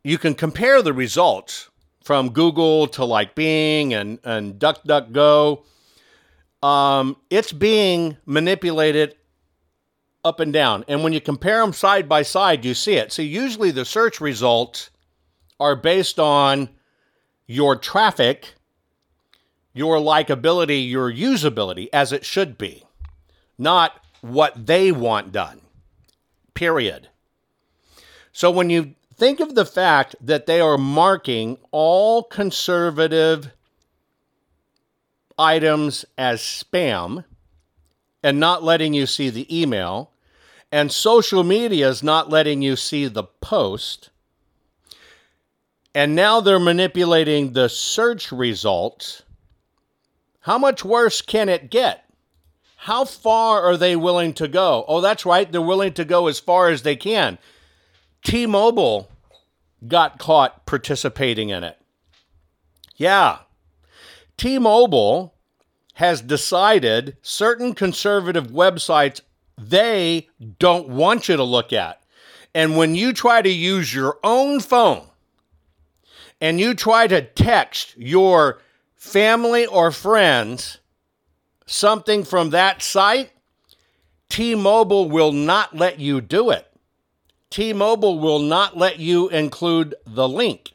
You 0.02 0.18
can 0.18 0.34
compare 0.34 0.82
the 0.82 0.92
results 0.92 1.70
from 2.02 2.30
Google 2.30 2.88
to 2.88 3.04
like 3.04 3.36
Bing 3.36 3.94
and, 3.94 4.18
and 4.24 4.54
DuckDuckGo. 4.58 5.62
Um, 6.60 7.18
it's 7.30 7.52
being 7.52 8.16
manipulated 8.26 9.14
up 10.24 10.40
and 10.40 10.52
down. 10.52 10.84
And 10.88 11.04
when 11.04 11.12
you 11.12 11.20
compare 11.20 11.60
them 11.60 11.72
side 11.72 12.08
by 12.08 12.22
side, 12.22 12.64
you 12.64 12.74
see 12.74 12.94
it. 12.94 13.12
So 13.12 13.22
usually 13.22 13.70
the 13.70 13.84
search 13.84 14.20
results 14.20 14.90
are 15.60 15.76
based 15.76 16.18
on 16.18 16.68
your 17.46 17.76
traffic, 17.76 18.54
your 19.72 19.96
likability, 19.96 20.88
your 20.88 21.12
usability, 21.12 21.88
as 21.92 22.12
it 22.12 22.24
should 22.24 22.58
be, 22.58 22.84
not 23.58 24.04
what 24.20 24.66
they 24.66 24.92
want 24.92 25.32
done. 25.32 25.60
Period. 26.54 27.08
So 28.32 28.50
when 28.50 28.70
you 28.70 28.94
think 29.14 29.40
of 29.40 29.54
the 29.54 29.64
fact 29.64 30.16
that 30.20 30.46
they 30.46 30.60
are 30.60 30.78
marking 30.78 31.58
all 31.70 32.22
conservative 32.22 33.50
items 35.38 36.04
as 36.16 36.40
spam 36.40 37.24
and 38.22 38.38
not 38.38 38.62
letting 38.62 38.94
you 38.94 39.06
see 39.06 39.30
the 39.30 39.60
email, 39.62 40.10
and 40.70 40.90
social 40.90 41.42
media 41.44 41.88
is 41.88 42.02
not 42.02 42.30
letting 42.30 42.62
you 42.62 42.76
see 42.76 43.06
the 43.06 43.24
post, 43.24 44.10
and 45.94 46.14
now 46.14 46.40
they're 46.40 46.58
manipulating 46.58 47.52
the 47.52 47.68
search 47.68 48.32
results, 48.32 49.22
how 50.42 50.58
much 50.58 50.84
worse 50.84 51.22
can 51.22 51.48
it 51.48 51.70
get? 51.70 52.04
How 52.76 53.04
far 53.04 53.62
are 53.62 53.76
they 53.76 53.94
willing 53.96 54.34
to 54.34 54.48
go? 54.48 54.84
Oh, 54.88 55.00
that's 55.00 55.24
right, 55.24 55.50
they're 55.50 55.60
willing 55.60 55.92
to 55.94 56.04
go 56.04 56.26
as 56.26 56.40
far 56.40 56.68
as 56.68 56.82
they 56.82 56.96
can. 56.96 57.38
T 58.24 58.46
Mobile 58.46 59.10
got 59.86 60.18
caught 60.18 60.66
participating 60.66 61.48
in 61.48 61.64
it. 61.64 61.78
Yeah. 62.96 63.38
T 64.36 64.58
Mobile 64.58 65.34
has 65.94 66.20
decided 66.20 67.16
certain 67.22 67.74
conservative 67.74 68.48
websites 68.48 69.20
they 69.56 70.28
don't 70.58 70.88
want 70.88 71.28
you 71.28 71.36
to 71.36 71.44
look 71.44 71.72
at. 71.72 72.02
And 72.54 72.76
when 72.76 72.94
you 72.94 73.12
try 73.12 73.42
to 73.42 73.48
use 73.50 73.94
your 73.94 74.18
own 74.24 74.60
phone 74.60 75.06
and 76.40 76.58
you 76.58 76.74
try 76.74 77.06
to 77.06 77.22
text 77.22 77.94
your 77.96 78.60
family 79.02 79.66
or 79.66 79.90
friends 79.90 80.78
something 81.66 82.22
from 82.22 82.50
that 82.50 82.80
site, 82.80 83.32
T 84.28 84.54
Mobile 84.54 85.10
will 85.10 85.32
not 85.32 85.74
let 85.74 85.98
you 85.98 86.20
do 86.20 86.50
it. 86.50 86.72
T 87.50 87.72
Mobile 87.72 88.20
will 88.20 88.38
not 88.38 88.76
let 88.76 89.00
you 89.00 89.28
include 89.28 89.96
the 90.06 90.28
link. 90.28 90.72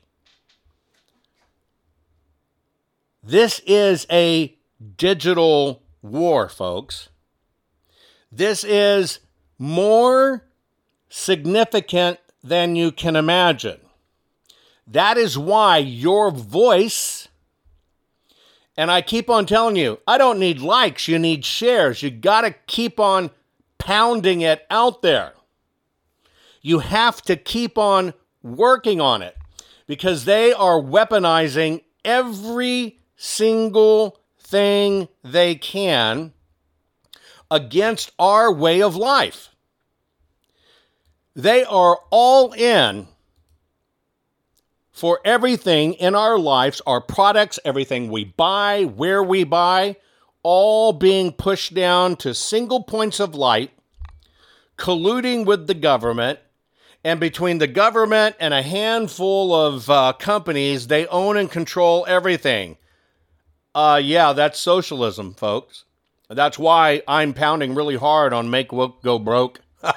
This 3.24 3.62
is 3.66 4.06
a 4.12 4.54
digital 4.98 5.82
war, 6.02 6.50
folks. 6.50 7.08
This 8.30 8.66
is 8.66 9.20
more 9.58 10.44
significant 11.08 12.20
than 12.44 12.76
you 12.76 12.92
can 12.92 13.16
imagine. 13.16 13.80
That 14.86 15.18
is 15.18 15.38
why 15.38 15.78
your 15.78 16.30
voice, 16.30 17.30
and 18.78 18.92
I 18.92 19.02
keep 19.02 19.30
on 19.30 19.48
telling 19.48 19.76
you, 19.76 20.00
I 20.08 20.20
don't 20.20 20.40
need 20.40 20.60
likes, 20.60 21.08
you 21.08 21.18
need 21.18 21.44
shares. 21.44 22.04
You 22.04 22.12
got 22.12 22.42
to 22.42 22.52
keep 22.68 23.00
on 23.00 23.32
pounding 23.80 24.42
it 24.42 24.66
out 24.70 25.02
there. 25.02 25.34
You 26.62 26.80
have 26.80 27.22
to 27.24 27.36
keep 27.36 27.78
on 27.78 28.14
working 28.44 29.02
on 29.02 29.24
it 29.24 29.36
because 29.88 30.26
they 30.26 30.54
are 30.54 30.80
weaponizing 30.80 31.82
every 32.06 33.00
single 33.16 34.20
thing 34.40 35.08
they 35.24 35.56
can 35.56 36.34
against 37.50 38.12
our 38.20 38.54
way 38.54 38.82
of 38.82 38.96
life. 38.96 39.50
They 41.36 41.64
are 41.64 42.00
all 42.12 42.54
in 42.54 43.08
for 44.98 45.20
everything 45.24 45.94
in 45.94 46.16
our 46.16 46.40
lives, 46.40 46.82
our 46.88 47.00
products, 47.00 47.60
everything 47.64 48.10
we 48.10 48.24
buy, 48.24 48.84
where 48.84 49.22
we 49.22 49.44
buy, 49.44 49.96
all 50.42 50.92
being 50.92 51.32
pushed 51.32 51.76
down 51.76 52.16
to 52.16 52.34
single 52.34 52.82
points 52.82 53.20
of 53.20 53.36
light, 53.36 53.70
colluding 54.76 55.46
with 55.46 55.68
the 55.68 55.76
government. 55.76 56.40
And 57.04 57.20
between 57.20 57.60
the 57.60 57.68
government 57.68 58.38
and 58.40 58.56
a 58.56 58.64
handful 58.64 59.54
of 59.54 59.88
uh, 59.88 60.14
companies, 60.14 60.88
they 60.88 61.06
own 61.08 61.38
and 61.38 61.50
control 61.50 62.04
everything. 62.08 62.78
Uh, 63.76 64.02
yeah, 64.04 64.34
that's 64.34 64.60
socialism, 64.60 65.36
folks. 65.36 65.84
That's 66.28 66.58
why 66.58 67.04
I'm 67.08 67.36
pounding 67.36 67.76
really 67.76 67.98
hard 67.98 68.34
on 68.34 68.50
make 68.50 68.72
woke 68.72 69.04
go 69.04 69.20
broke. 69.20 69.62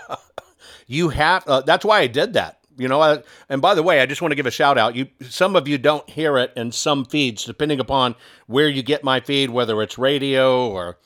you 0.86 1.08
have. 1.08 1.48
Uh, 1.48 1.62
that's 1.62 1.86
why 1.86 2.00
I 2.00 2.06
did 2.06 2.34
that. 2.34 2.59
You 2.80 2.88
know. 2.88 3.00
I, 3.00 3.22
and 3.48 3.60
by 3.60 3.74
the 3.74 3.82
way, 3.82 4.00
I 4.00 4.06
just 4.06 4.22
want 4.22 4.32
to 4.32 4.36
give 4.36 4.46
a 4.46 4.50
shout 4.50 4.78
out. 4.78 4.96
You, 4.96 5.08
some 5.28 5.54
of 5.56 5.68
you 5.68 5.78
don't 5.78 6.08
hear 6.08 6.38
it 6.38 6.52
in 6.56 6.72
some 6.72 7.04
feeds, 7.04 7.44
depending 7.44 7.80
upon 7.80 8.14
where 8.46 8.68
you 8.68 8.82
get 8.82 9.04
my 9.04 9.20
feed, 9.20 9.50
whether 9.50 9.80
it's 9.82 9.98
radio 9.98 10.68
or 10.68 10.98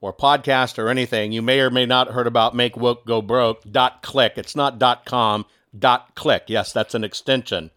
or 0.00 0.14
podcast 0.14 0.78
or 0.78 0.88
anything. 0.88 1.32
You 1.32 1.42
may 1.42 1.60
or 1.60 1.70
may 1.70 1.86
not 1.86 2.08
heard 2.08 2.26
about 2.26 2.56
make 2.56 2.76
woke 2.76 3.06
go 3.06 3.20
broke. 3.20 3.70
Dot 3.70 4.02
click. 4.02 4.34
It's 4.36 4.56
not 4.56 4.78
dot 4.78 5.04
com. 5.04 5.44
Dot 5.78 6.14
click. 6.14 6.44
Yes, 6.48 6.72
that's 6.72 6.94
an 6.94 7.04
extension 7.04 7.70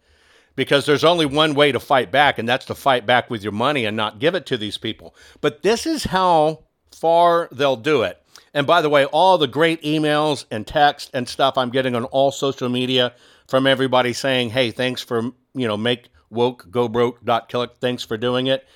because 0.56 0.86
there's 0.86 1.04
only 1.04 1.26
one 1.26 1.54
way 1.54 1.70
to 1.70 1.78
fight 1.78 2.10
back, 2.10 2.38
and 2.38 2.48
that's 2.48 2.64
to 2.66 2.74
fight 2.74 3.06
back 3.06 3.28
with 3.28 3.42
your 3.42 3.52
money 3.52 3.84
and 3.84 3.96
not 3.96 4.18
give 4.18 4.34
it 4.34 4.46
to 4.46 4.56
these 4.56 4.78
people. 4.78 5.14
But 5.40 5.62
this 5.62 5.86
is 5.86 6.04
how 6.04 6.64
far 6.90 7.48
they'll 7.52 7.76
do 7.76 8.02
it. 8.02 8.20
And 8.52 8.66
by 8.66 8.82
the 8.82 8.88
way, 8.88 9.04
all 9.04 9.36
the 9.36 9.48
great 9.48 9.82
emails 9.82 10.44
and 10.50 10.66
text 10.66 11.10
and 11.12 11.28
stuff 11.28 11.58
I'm 11.58 11.70
getting 11.70 11.96
on 11.96 12.04
all 12.04 12.30
social 12.30 12.68
media 12.68 13.12
from 13.48 13.66
everybody 13.66 14.12
saying, 14.12 14.50
"Hey, 14.50 14.70
thanks 14.70 15.02
for 15.02 15.22
you 15.54 15.68
know 15.68 15.76
make 15.76 16.08
woke 16.30 16.66
go 16.70 16.88
broke 16.88 17.24
dot 17.24 17.48
kill 17.48 17.62
it. 17.62 17.76
Thanks 17.80 18.02
for 18.02 18.16
doing 18.16 18.46
it. 18.46 18.66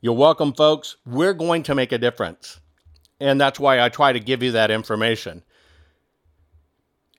You're 0.00 0.14
welcome, 0.14 0.52
folks. 0.52 0.96
We're 1.06 1.34
going 1.34 1.62
to 1.64 1.74
make 1.74 1.92
a 1.92 1.98
difference, 1.98 2.60
and 3.20 3.40
that's 3.40 3.58
why 3.58 3.80
I 3.80 3.88
try 3.88 4.12
to 4.12 4.20
give 4.20 4.42
you 4.42 4.52
that 4.52 4.70
information. 4.70 5.42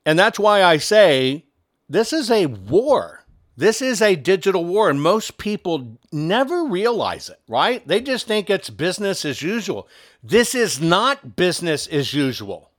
And 0.06 0.20
that's 0.20 0.38
why 0.40 0.64
I 0.64 0.78
say 0.78 1.46
this 1.90 2.14
is 2.14 2.30
a 2.30 2.46
war. 2.46 3.26
This 3.58 3.82
is 3.82 4.02
a 4.02 4.16
digital 4.16 4.66
war, 4.66 4.90
and 4.90 5.02
most 5.02 5.38
people 5.38 5.98
never 6.12 6.66
realize 6.66 7.30
it, 7.30 7.40
right? 7.48 7.88
They 7.88 8.02
just 8.02 8.28
think 8.28 8.50
it's 8.50 8.70
business 8.70 9.24
as 9.24 9.42
usual. 9.42 9.88
This 10.22 10.54
is 10.54 10.82
not 10.82 11.38
business 11.38 11.88
as 11.88 12.14
usual. 12.14 12.70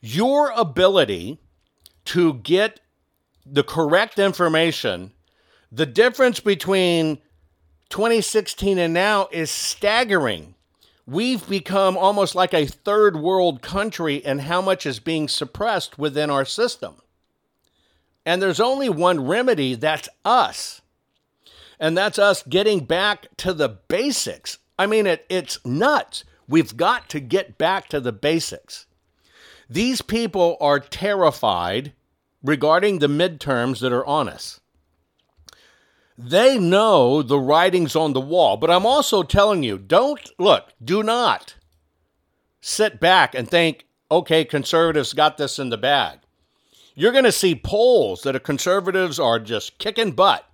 Your 0.00 0.50
ability 0.52 1.40
to 2.06 2.34
get 2.34 2.80
the 3.44 3.62
correct 3.62 4.18
information, 4.18 5.12
the 5.70 5.86
difference 5.86 6.40
between 6.40 7.18
2016 7.90 8.78
and 8.78 8.94
now 8.94 9.28
is 9.30 9.50
staggering. 9.50 10.54
We've 11.06 11.46
become 11.48 11.96
almost 11.96 12.34
like 12.34 12.54
a 12.54 12.66
third 12.66 13.16
world 13.16 13.60
country 13.60 14.16
in 14.16 14.40
how 14.40 14.62
much 14.62 14.86
is 14.86 15.00
being 15.00 15.28
suppressed 15.28 15.98
within 15.98 16.30
our 16.30 16.44
system. 16.44 16.96
And 18.24 18.40
there's 18.40 18.60
only 18.60 18.88
one 18.88 19.26
remedy 19.26 19.74
that's 19.74 20.08
us. 20.24 20.80
And 21.80 21.98
that's 21.98 22.18
us 22.18 22.44
getting 22.44 22.84
back 22.84 23.26
to 23.38 23.52
the 23.52 23.68
basics. 23.68 24.58
I 24.78 24.86
mean, 24.86 25.06
it, 25.06 25.26
it's 25.28 25.58
nuts. 25.66 26.24
We've 26.48 26.76
got 26.76 27.08
to 27.10 27.20
get 27.20 27.58
back 27.58 27.88
to 27.88 28.00
the 28.00 28.12
basics. 28.12 28.86
These 29.72 30.02
people 30.02 30.56
are 30.60 30.80
terrified 30.80 31.92
regarding 32.42 32.98
the 32.98 33.06
midterms 33.06 33.80
that 33.80 33.92
are 33.92 34.06
on 34.06 34.28
us. 34.28 34.60
They 36.18 36.58
know 36.58 37.22
the 37.22 37.38
writing's 37.38 37.96
on 37.96 38.12
the 38.12 38.20
wall, 38.20 38.56
but 38.56 38.70
I'm 38.70 38.86
also 38.86 39.22
telling 39.22 39.62
you 39.62 39.78
don't 39.78 40.20
look, 40.38 40.72
do 40.82 41.02
not 41.02 41.56
sit 42.60 43.00
back 43.00 43.34
and 43.34 43.48
think, 43.48 43.86
okay, 44.10 44.44
conservatives 44.44 45.14
got 45.14 45.38
this 45.38 45.58
in 45.58 45.70
the 45.70 45.78
bag 45.78 46.18
you're 46.94 47.12
going 47.12 47.24
to 47.24 47.32
see 47.32 47.54
polls 47.54 48.22
that 48.22 48.42
conservatives 48.42 49.18
are 49.18 49.38
just 49.38 49.78
kicking 49.78 50.12
butt. 50.12 50.46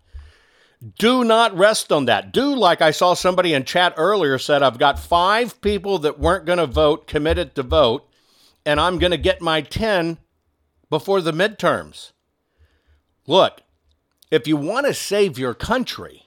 Do 0.98 1.24
not 1.24 1.56
rest 1.56 1.90
on 1.90 2.04
that. 2.04 2.32
Do 2.32 2.54
like 2.54 2.80
I 2.80 2.92
saw 2.92 3.14
somebody 3.14 3.52
in 3.52 3.64
chat 3.64 3.94
earlier 3.96 4.38
said, 4.38 4.62
I've 4.62 4.78
got 4.78 4.98
five 4.98 5.60
people 5.60 5.98
that 6.00 6.20
weren't 6.20 6.44
going 6.44 6.58
to 6.58 6.66
vote, 6.66 7.08
committed 7.08 7.56
to 7.56 7.64
vote, 7.64 8.07
and 8.68 8.78
I'm 8.78 8.98
going 8.98 9.12
to 9.12 9.16
get 9.16 9.40
my 9.40 9.62
10 9.62 10.18
before 10.90 11.22
the 11.22 11.32
midterms. 11.32 12.12
Look, 13.26 13.62
if 14.30 14.46
you 14.46 14.58
want 14.58 14.86
to 14.86 14.92
save 14.92 15.38
your 15.38 15.54
country, 15.54 16.26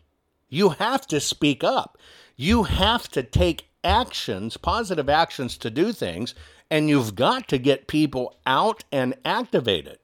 you 0.50 0.70
have 0.70 1.06
to 1.10 1.20
speak 1.20 1.64
up. 1.64 2.00
You 2.36 2.64
have 2.64 3.08
to 3.10 3.22
take 3.22 3.70
actions, 3.84 4.58
positive 4.58 5.08
actions 5.08 5.56
to 5.60 5.70
do 5.70 5.92
things, 5.92 6.34
and 6.72 6.90
you've 6.90 7.14
got 7.14 7.48
to 7.50 7.60
get 7.60 7.86
people 7.86 8.36
out 8.48 8.86
and 8.92 9.14
activated. 9.24 10.00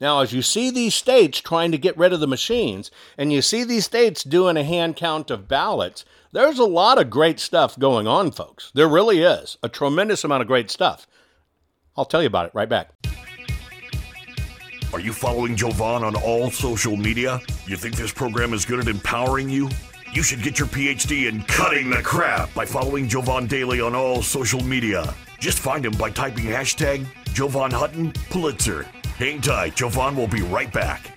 Now, 0.00 0.18
as 0.18 0.32
you 0.32 0.42
see 0.42 0.68
these 0.68 0.96
states 0.96 1.40
trying 1.40 1.70
to 1.70 1.78
get 1.78 1.96
rid 1.96 2.12
of 2.12 2.18
the 2.18 2.26
machines, 2.26 2.90
and 3.16 3.32
you 3.32 3.40
see 3.40 3.62
these 3.62 3.84
states 3.84 4.24
doing 4.24 4.56
a 4.56 4.64
hand 4.64 4.96
count 4.96 5.30
of 5.30 5.46
ballots, 5.46 6.04
there's 6.32 6.58
a 6.58 6.64
lot 6.64 7.00
of 7.00 7.08
great 7.08 7.38
stuff 7.38 7.78
going 7.78 8.08
on, 8.08 8.32
folks. 8.32 8.72
There 8.74 8.88
really 8.88 9.20
is 9.22 9.58
a 9.62 9.68
tremendous 9.68 10.24
amount 10.24 10.40
of 10.40 10.48
great 10.48 10.68
stuff. 10.68 11.06
I'll 11.96 12.04
tell 12.04 12.22
you 12.22 12.26
about 12.26 12.46
it 12.46 12.54
right 12.54 12.68
back. 12.68 12.90
Are 14.92 15.00
you 15.00 15.12
following 15.12 15.56
Jovan 15.56 16.04
on 16.04 16.14
all 16.16 16.50
social 16.50 16.96
media? 16.96 17.40
You 17.66 17.76
think 17.76 17.96
this 17.96 18.12
program 18.12 18.52
is 18.52 18.66
good 18.66 18.78
at 18.78 18.88
empowering 18.88 19.48
you? 19.48 19.70
You 20.12 20.22
should 20.22 20.42
get 20.42 20.58
your 20.58 20.68
PhD 20.68 21.28
in 21.28 21.42
cutting 21.44 21.88
the 21.88 22.02
crap 22.02 22.52
by 22.52 22.66
following 22.66 23.08
Jovan 23.08 23.46
Daily 23.46 23.80
on 23.80 23.94
all 23.94 24.22
social 24.22 24.62
media. 24.62 25.14
Just 25.38 25.58
find 25.58 25.86
him 25.86 25.92
by 25.92 26.10
typing 26.10 26.44
hashtag 26.44 27.06
Jovan 27.32 27.70
Hutton 27.70 28.12
Pulitzer. 28.28 28.82
Hang 29.16 29.40
tight, 29.40 29.74
Jovan 29.76 30.14
will 30.14 30.28
be 30.28 30.42
right 30.42 30.70
back. 30.70 31.16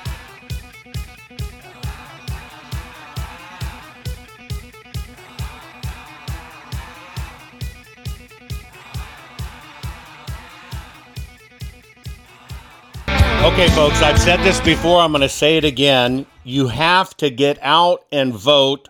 Okay, 13.43 13.69
folks, 13.69 14.03
I've 14.03 14.19
said 14.19 14.37
this 14.41 14.61
before. 14.61 15.01
I'm 15.01 15.11
going 15.11 15.23
to 15.23 15.29
say 15.29 15.57
it 15.57 15.65
again. 15.65 16.27
You 16.43 16.67
have 16.67 17.17
to 17.17 17.31
get 17.31 17.57
out 17.63 18.05
and 18.11 18.31
vote 18.31 18.87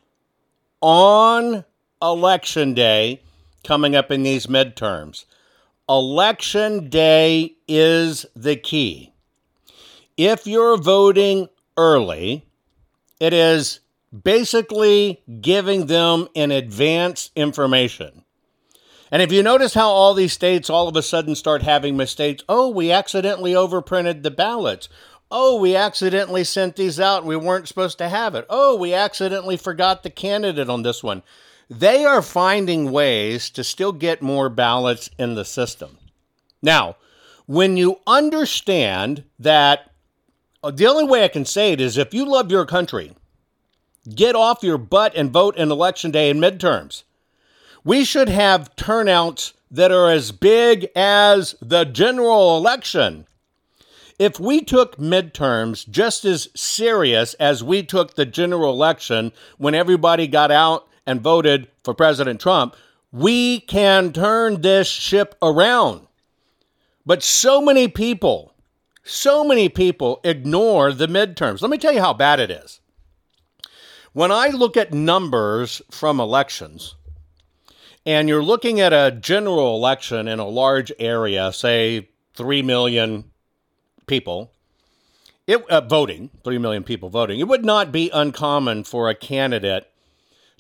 on 0.81 1.63
election 2.01 2.73
day 2.73 3.21
coming 3.63 3.95
up 3.95 4.11
in 4.11 4.23
these 4.23 4.47
midterms. 4.47 5.23
Election 5.87 6.89
day 6.89 7.55
is 7.69 8.25
the 8.35 8.57
key. 8.57 9.13
If 10.17 10.45
you're 10.45 10.77
voting 10.77 11.47
early, 11.77 12.45
it 13.21 13.31
is 13.31 13.79
basically 14.11 15.23
giving 15.39 15.85
them 15.85 16.27
in 16.33 16.51
advance 16.51 17.31
information. 17.37 18.25
And 19.11 19.21
if 19.21 19.31
you 19.31 19.43
notice 19.43 19.73
how 19.73 19.89
all 19.89 20.13
these 20.13 20.33
states 20.33 20.69
all 20.69 20.87
of 20.87 20.95
a 20.95 21.01
sudden 21.01 21.35
start 21.35 21.63
having 21.63 21.97
mistakes, 21.97 22.43
oh, 22.47 22.69
we 22.69 22.91
accidentally 22.91 23.51
overprinted 23.51 24.23
the 24.23 24.31
ballots. 24.31 24.87
Oh, 25.29 25.59
we 25.59 25.75
accidentally 25.75 26.43
sent 26.43 26.77
these 26.77 26.99
out 26.99 27.19
and 27.19 27.27
we 27.27 27.35
weren't 27.35 27.67
supposed 27.67 27.97
to 27.97 28.09
have 28.09 28.35
it. 28.35 28.45
Oh, 28.49 28.75
we 28.75 28.93
accidentally 28.93 29.57
forgot 29.57 30.03
the 30.03 30.09
candidate 30.09 30.69
on 30.69 30.83
this 30.83 31.03
one 31.03 31.23
they 31.71 32.03
are 32.03 32.21
finding 32.21 32.91
ways 32.91 33.49
to 33.49 33.63
still 33.63 33.93
get 33.93 34.21
more 34.21 34.49
ballots 34.49 35.09
in 35.17 35.35
the 35.35 35.45
system. 35.45 35.97
Now, 36.61 36.97
when 37.45 37.77
you 37.77 38.01
understand 38.05 39.23
that 39.39 39.89
uh, 40.61 40.71
the 40.71 40.85
only 40.87 41.05
way 41.05 41.23
I 41.23 41.29
can 41.29 41.45
say 41.45 41.71
it 41.71 41.79
is 41.79 41.97
if 41.97 42.13
you 42.13 42.25
love 42.25 42.51
your 42.51 42.65
country, 42.65 43.15
get 44.13 44.35
off 44.35 44.63
your 44.63 44.77
butt 44.77 45.15
and 45.15 45.31
vote 45.31 45.55
in 45.55 45.71
election 45.71 46.11
day 46.11 46.29
and 46.29 46.41
midterms. 46.41 47.03
We 47.83 48.05
should 48.05 48.29
have 48.29 48.75
turnouts 48.75 49.53
that 49.71 49.91
are 49.91 50.09
as 50.11 50.31
big 50.31 50.87
as 50.95 51.55
the 51.61 51.83
general 51.85 52.57
election. 52.57 53.25
if 54.21 54.39
we 54.39 54.61
took 54.61 54.97
midterms 54.97 55.89
just 55.89 56.25
as 56.25 56.47
serious 56.55 57.33
as 57.39 57.63
we 57.63 57.81
took 57.81 58.13
the 58.13 58.25
general 58.27 58.71
election 58.71 59.31
when 59.57 59.73
everybody 59.73 60.27
got 60.27 60.51
out 60.51 60.87
and 61.07 61.21
voted 61.21 61.67
for 61.83 61.95
President 61.95 62.39
Trump, 62.39 62.75
we 63.11 63.61
can 63.61 64.13
turn 64.13 64.61
this 64.61 64.87
ship 64.87 65.33
around. 65.41 66.05
But 67.03 67.23
so 67.23 67.61
many 67.61 67.87
people, 67.87 68.53
so 69.03 69.43
many 69.43 69.69
people 69.69 70.21
ignore 70.23 70.93
the 70.93 71.07
midterms. 71.07 71.63
Let 71.63 71.71
me 71.71 71.79
tell 71.79 71.91
you 71.91 72.01
how 72.01 72.13
bad 72.13 72.39
it 72.39 72.51
is. 72.51 72.79
When 74.13 74.31
I 74.31 74.49
look 74.49 74.77
at 74.77 74.93
numbers 74.93 75.81
from 75.89 76.19
elections, 76.19 76.93
and 78.05 78.27
you're 78.27 78.43
looking 78.43 78.79
at 78.79 78.93
a 78.93 79.11
general 79.11 79.75
election 79.75 80.27
in 80.27 80.39
a 80.39 80.47
large 80.47 80.91
area, 80.99 81.51
say 81.53 82.09
3 82.35 82.61
million 82.61 83.25
people, 84.07 84.51
it, 85.47 85.63
uh, 85.69 85.81
voting, 85.81 86.29
3 86.43 86.57
million 86.57 86.83
people 86.83 87.09
voting, 87.09 87.39
it 87.39 87.47
would 87.47 87.65
not 87.65 87.91
be 87.91 88.09
uncommon 88.13 88.83
for 88.83 89.09
a 89.09 89.15
candidate 89.15 89.87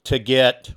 to 0.03 0.19
get 0.19 0.73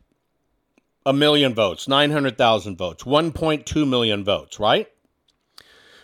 a 1.07 1.12
million 1.12 1.55
votes, 1.55 1.87
900,000 1.87 2.77
votes, 2.77 3.05
1.2 3.05 3.89
million 3.89 4.25
votes, 4.25 4.59
right? 4.59 4.89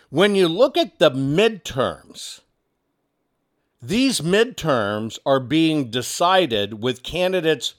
When 0.09 0.35
you 0.35 0.47
look 0.47 0.77
at 0.77 0.99
the 0.99 1.09
midterms, 1.09 2.41
these 3.81 4.21
midterms 4.21 5.17
are 5.25 5.39
being 5.39 5.89
decided 5.89 6.83
with 6.83 7.01
candidates 7.01 7.75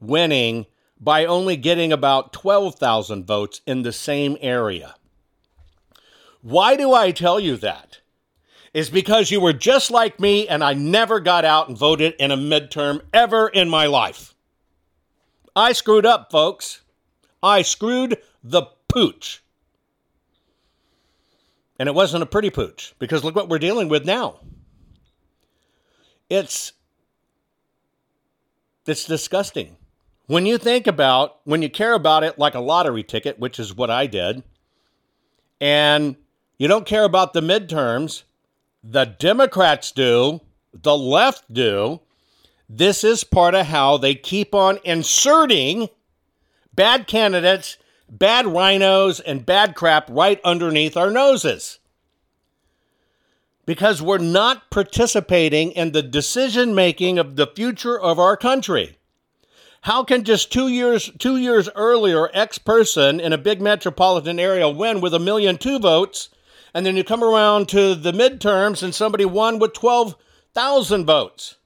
winning 0.00 0.66
by 1.00 1.24
only 1.24 1.56
getting 1.56 1.92
about 1.92 2.32
12,000 2.32 3.26
votes 3.26 3.60
in 3.66 3.82
the 3.82 3.92
same 3.92 4.36
area. 4.40 4.94
Why 6.42 6.76
do 6.76 6.92
I 6.92 7.10
tell 7.10 7.38
you 7.40 7.56
that? 7.56 8.00
Is 8.72 8.90
because 8.90 9.30
you 9.30 9.40
were 9.40 9.52
just 9.52 9.90
like 9.90 10.20
me 10.20 10.46
and 10.48 10.62
I 10.62 10.74
never 10.74 11.18
got 11.18 11.44
out 11.44 11.68
and 11.68 11.76
voted 11.76 12.14
in 12.18 12.30
a 12.30 12.36
midterm 12.36 13.00
ever 13.12 13.48
in 13.48 13.68
my 13.68 13.86
life. 13.86 14.34
I 15.54 15.72
screwed 15.72 16.04
up, 16.04 16.30
folks. 16.30 16.82
I 17.42 17.62
screwed 17.62 18.18
the 18.44 18.64
pooch. 18.88 19.42
And 21.78 21.88
it 21.88 21.94
wasn't 21.94 22.22
a 22.22 22.26
pretty 22.26 22.50
pooch 22.50 22.94
because 22.98 23.24
look 23.24 23.34
what 23.34 23.48
we're 23.48 23.58
dealing 23.58 23.88
with 23.88 24.04
now. 24.04 24.40
It's 26.28 26.72
it's 28.86 29.04
disgusting. 29.04 29.76
When 30.26 30.46
you 30.46 30.58
think 30.58 30.86
about 30.86 31.38
when 31.44 31.62
you 31.62 31.70
care 31.70 31.94
about 31.94 32.24
it 32.24 32.38
like 32.38 32.54
a 32.54 32.60
lottery 32.60 33.02
ticket, 33.02 33.38
which 33.38 33.58
is 33.58 33.74
what 33.74 33.90
I 33.90 34.06
did, 34.06 34.42
and 35.60 36.16
you 36.58 36.68
don't 36.68 36.86
care 36.86 37.04
about 37.04 37.32
the 37.32 37.40
midterms, 37.40 38.24
the 38.82 39.04
Democrats 39.04 39.92
do, 39.92 40.40
the 40.72 40.96
left 40.96 41.52
do. 41.52 42.00
This 42.68 43.04
is 43.04 43.22
part 43.22 43.54
of 43.54 43.66
how 43.66 43.96
they 43.96 44.14
keep 44.14 44.54
on 44.54 44.80
inserting 44.84 45.88
bad 46.74 47.06
candidates 47.06 47.78
bad 48.08 48.46
RINOs 48.46 49.20
and 49.24 49.46
bad 49.46 49.74
crap 49.74 50.08
right 50.10 50.40
underneath 50.44 50.96
our 50.96 51.10
noses. 51.10 51.78
Because 53.64 54.00
we're 54.00 54.18
not 54.18 54.70
participating 54.70 55.72
in 55.72 55.92
the 55.92 56.02
decision 56.02 56.74
making 56.74 57.18
of 57.18 57.36
the 57.36 57.48
future 57.48 57.98
of 57.98 58.18
our 58.18 58.36
country. 58.36 58.95
How 59.86 60.02
can 60.02 60.24
just 60.24 60.50
two 60.50 60.66
years 60.66 61.12
two 61.16 61.36
years 61.36 61.68
earlier 61.76 62.28
X 62.34 62.58
person 62.58 63.20
in 63.20 63.32
a 63.32 63.38
big 63.38 63.60
metropolitan 63.60 64.40
area 64.40 64.68
win 64.68 65.00
with 65.00 65.14
a 65.14 65.20
million 65.20 65.58
two 65.58 65.78
votes, 65.78 66.28
and 66.74 66.84
then 66.84 66.96
you 66.96 67.04
come 67.04 67.22
around 67.22 67.68
to 67.68 67.94
the 67.94 68.10
midterms 68.10 68.82
and 68.82 68.92
somebody 68.92 69.24
won 69.24 69.60
with 69.60 69.74
twelve 69.74 70.16
thousand 70.52 71.06
votes? 71.06 71.58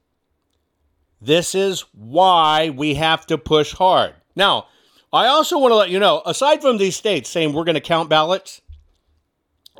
This 1.18 1.54
is 1.54 1.86
why 1.94 2.68
we 2.68 2.96
have 2.96 3.24
to 3.24 3.38
push 3.38 3.72
hard. 3.72 4.12
Now, 4.36 4.66
I 5.10 5.24
also 5.24 5.58
want 5.58 5.72
to 5.72 5.76
let 5.76 5.88
you 5.88 5.98
know, 5.98 6.20
aside 6.26 6.60
from 6.60 6.76
these 6.76 6.96
states 6.96 7.30
saying 7.30 7.54
we're 7.54 7.64
going 7.64 7.72
to 7.72 7.80
count 7.80 8.10
ballots 8.10 8.60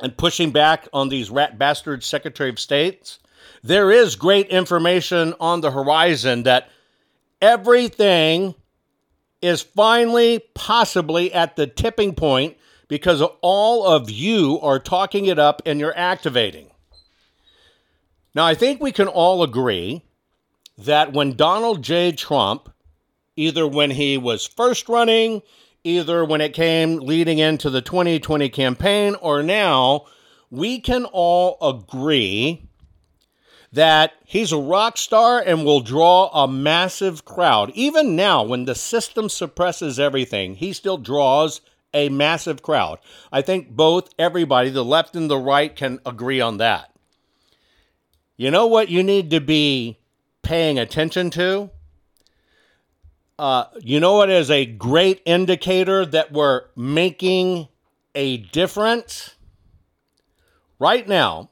and 0.01 0.17
pushing 0.17 0.49
back 0.49 0.87
on 0.91 1.09
these 1.09 1.29
rat 1.29 1.59
bastard 1.59 2.03
Secretary 2.03 2.49
of 2.49 2.59
States, 2.59 3.19
there 3.61 3.91
is 3.91 4.15
great 4.15 4.47
information 4.47 5.35
on 5.39 5.61
the 5.61 5.69
horizon 5.69 6.41
that 6.41 6.71
everything 7.41 8.55
is 9.41 9.61
finally 9.61 10.39
possibly 10.53 11.33
at 11.33 11.55
the 11.55 11.67
tipping 11.67 12.13
point 12.13 12.57
because 12.87 13.23
all 13.41 13.87
of 13.87 14.09
you 14.11 14.59
are 14.61 14.79
talking 14.79 15.25
it 15.25 15.39
up 15.39 15.61
and 15.65 15.79
you're 15.79 15.97
activating. 15.97 16.69
Now, 18.35 18.45
I 18.45 18.53
think 18.53 18.81
we 18.81 18.91
can 18.91 19.07
all 19.07 19.43
agree 19.43 20.03
that 20.77 21.13
when 21.13 21.35
Donald 21.35 21.81
J. 21.83 22.11
Trump 22.11 22.69
either 23.35 23.67
when 23.67 23.91
he 23.91 24.17
was 24.17 24.45
first 24.45 24.89
running, 24.89 25.41
either 25.83 26.23
when 26.23 26.41
it 26.41 26.53
came 26.53 26.97
leading 26.97 27.39
into 27.39 27.69
the 27.69 27.81
2020 27.81 28.49
campaign, 28.49 29.15
or 29.15 29.41
now, 29.41 30.05
we 30.49 30.79
can 30.79 31.05
all 31.05 31.57
agree 31.61 32.69
that 33.71 34.13
he's 34.25 34.51
a 34.51 34.57
rock 34.57 34.97
star 34.97 35.39
and 35.39 35.63
will 35.63 35.79
draw 35.79 36.29
a 36.33 36.47
massive 36.47 37.23
crowd. 37.23 37.71
Even 37.73 38.15
now, 38.15 38.43
when 38.43 38.65
the 38.65 38.75
system 38.75 39.29
suppresses 39.29 39.99
everything, 39.99 40.55
he 40.55 40.73
still 40.73 40.97
draws 40.97 41.61
a 41.93 42.09
massive 42.09 42.61
crowd. 42.61 42.99
I 43.31 43.41
think 43.41 43.69
both 43.69 44.09
everybody, 44.19 44.69
the 44.69 44.85
left 44.85 45.15
and 45.15 45.29
the 45.29 45.37
right, 45.37 45.75
can 45.75 45.99
agree 46.05 46.41
on 46.41 46.57
that. 46.57 46.91
You 48.35 48.51
know 48.51 48.67
what 48.67 48.89
you 48.89 49.03
need 49.03 49.29
to 49.31 49.39
be 49.39 49.99
paying 50.41 50.79
attention 50.79 51.29
to? 51.31 51.69
Uh, 53.37 53.65
you 53.79 53.99
know 53.99 54.15
what 54.15 54.29
is 54.29 54.51
a 54.51 54.65
great 54.65 55.21
indicator 55.25 56.05
that 56.05 56.31
we're 56.31 56.63
making 56.75 57.67
a 58.15 58.37
difference? 58.37 59.35
Right 60.79 61.07
now, 61.07 61.50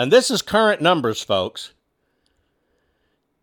and 0.00 0.10
this 0.10 0.30
is 0.30 0.40
current 0.40 0.80
numbers, 0.80 1.22
folks. 1.22 1.74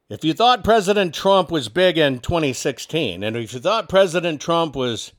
If 0.09 0.25
you 0.25 0.33
thought 0.33 0.63
President 0.63 1.13
Trump 1.13 1.51
was 1.51 1.69
big 1.69 1.99
in 1.99 2.17
2016, 2.17 3.21
and 3.21 3.37
if 3.37 3.53
you 3.53 3.59
thought 3.59 3.87
President 3.87 4.41
Trump 4.41 4.75
was 4.75 5.11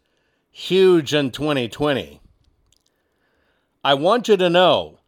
huge 0.50 1.14
in 1.14 1.30
2020, 1.30 2.20
I 3.84 3.94
want 3.94 4.26
you 4.26 4.36
to 4.36 4.50
know 4.50 4.98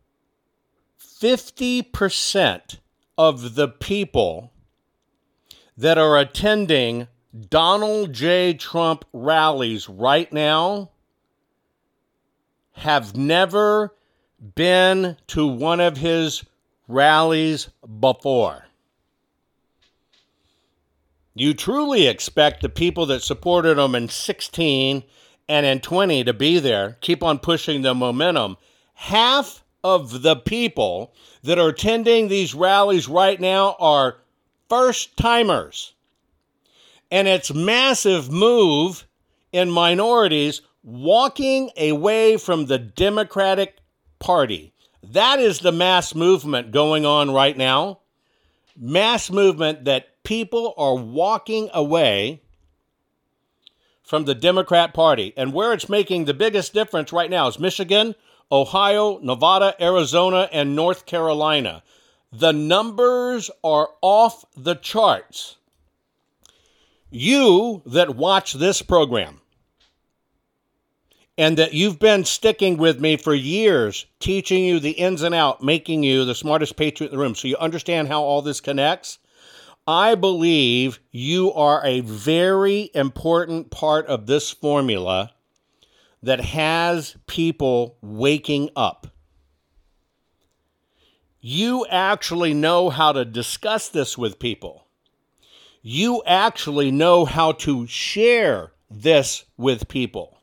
50% 1.01 2.79
of 3.19 3.57
the 3.57 3.67
people 3.67 4.53
that 5.77 5.99
are 5.99 6.17
attending 6.17 7.09
Donald 7.49 8.13
J. 8.13 8.55
Trump 8.55 9.05
rallies 9.13 9.89
right 9.89 10.33
now 10.33 10.91
have 12.75 13.17
never 13.17 13.97
been 14.41 15.17
to 15.29 15.47
one 15.47 15.81
of 15.81 15.97
his 15.97 16.45
rallies 16.89 17.69
before. 18.01 18.65
You 21.35 21.55
truly 21.55 22.07
expect 22.07 22.61
the 22.61 22.69
people 22.69 23.07
that 23.07 23.23
supported 23.23 23.79
him 23.79 23.95
in 23.95 24.09
16 24.09 25.05
and 25.49 25.67
in 25.67 25.81
20 25.81 26.25
to 26.25 26.33
be 26.33 26.59
there, 26.59 26.97
keep 27.01 27.23
on 27.23 27.39
pushing 27.39 27.83
the 27.83 27.95
momentum. 27.95 28.57
Half 28.95 29.65
of 29.83 30.23
the 30.23 30.37
people 30.37 31.15
that 31.43 31.59
are 31.59 31.69
attending 31.69 32.29
these 32.29 32.55
rallies 32.55 33.09
right 33.09 33.41
now 33.41 33.77
are 33.79 34.19
first 34.69 35.17
timers. 35.17 35.95
And 37.11 37.27
its 37.27 37.53
massive 37.53 38.31
move 38.31 39.07
in 39.53 39.71
minorities 39.71 40.63
walking 40.83 41.71
away 41.77 42.37
from 42.37 42.67
the 42.67 42.79
Democratic 42.79 43.80
Party. 44.21 44.73
That 45.03 45.41
is 45.41 45.59
the 45.59 45.73
mass 45.73 46.15
movement 46.15 46.71
going 46.71 47.05
on 47.05 47.33
right 47.33 47.57
now. 47.57 47.99
Mass 48.77 49.31
movement 49.31 49.85
that 49.87 50.23
people 50.23 50.75
are 50.77 50.95
walking 50.95 51.69
away 51.75 52.41
from 54.05 54.25
the 54.25 54.35
Democrat 54.35 54.95
Party. 54.95 55.33
And 55.37 55.53
where 55.53 55.73
it's 55.73 55.89
making 55.89 56.25
the 56.25 56.35
biggest 56.35 56.73
difference 56.75 57.13
right 57.13 57.31
now 57.31 57.49
is 57.49 57.59
Michigan, 57.59 58.15
Ohio, 58.53 59.19
Nevada, 59.19 59.75
Arizona, 59.81 60.49
and 60.53 60.77
North 60.77 61.07
Carolina. 61.07 61.83
The 62.33 62.53
numbers 62.53 63.51
are 63.65 63.91
off 64.03 64.45
the 64.57 64.75
charts. 64.75 65.57
You 67.11 67.83
that 67.87 68.17
watch 68.17 68.53
this 68.53 68.83
program 68.83 69.40
and 71.41 71.57
that 71.57 71.73
you've 71.73 71.99
been 71.99 72.25
sticking 72.25 72.77
with 72.77 73.01
me 73.01 73.17
for 73.17 73.33
years, 73.35 74.05
teaching 74.21 74.63
you 74.63 74.79
the 74.79 74.91
ins 74.91 75.23
and 75.23 75.35
out, 75.35 75.63
making 75.63 76.03
you 76.03 76.27
the 76.27 76.35
smartest 76.35 76.77
patriot 76.77 77.09
in 77.11 77.17
the 77.17 77.23
room 77.23 77.35
so 77.35 77.49
you 77.49 77.57
understand 77.57 78.09
how 78.09 78.23
all 78.23 78.43
this 78.43 78.61
connects. 78.61 79.19
I 79.87 80.15
believe 80.17 81.01
you 81.11 81.51
are 81.55 81.81
a 81.83 82.01
very 82.01 82.91
important 82.95 83.71
part 83.71 84.07
of 84.07 84.27
this 84.27 84.51
formula 84.51 85.33
that 86.23 86.41
has 86.41 87.17
people 87.27 87.97
waking 88.03 88.69
up. 88.77 89.07
you 91.41 91.87
actually 91.87 92.53
know 92.53 92.91
how 92.91 93.13
to 93.13 93.25
discuss 93.25 93.89
this 93.89 94.19
with 94.19 94.39
people. 94.39 94.87
You 95.83 96.23
actually 96.27 96.91
know 96.91 97.25
how 97.25 97.53
to 97.53 97.87
share 97.87 98.73
this 98.91 99.45
with 99.57 99.89
people. 99.89 100.40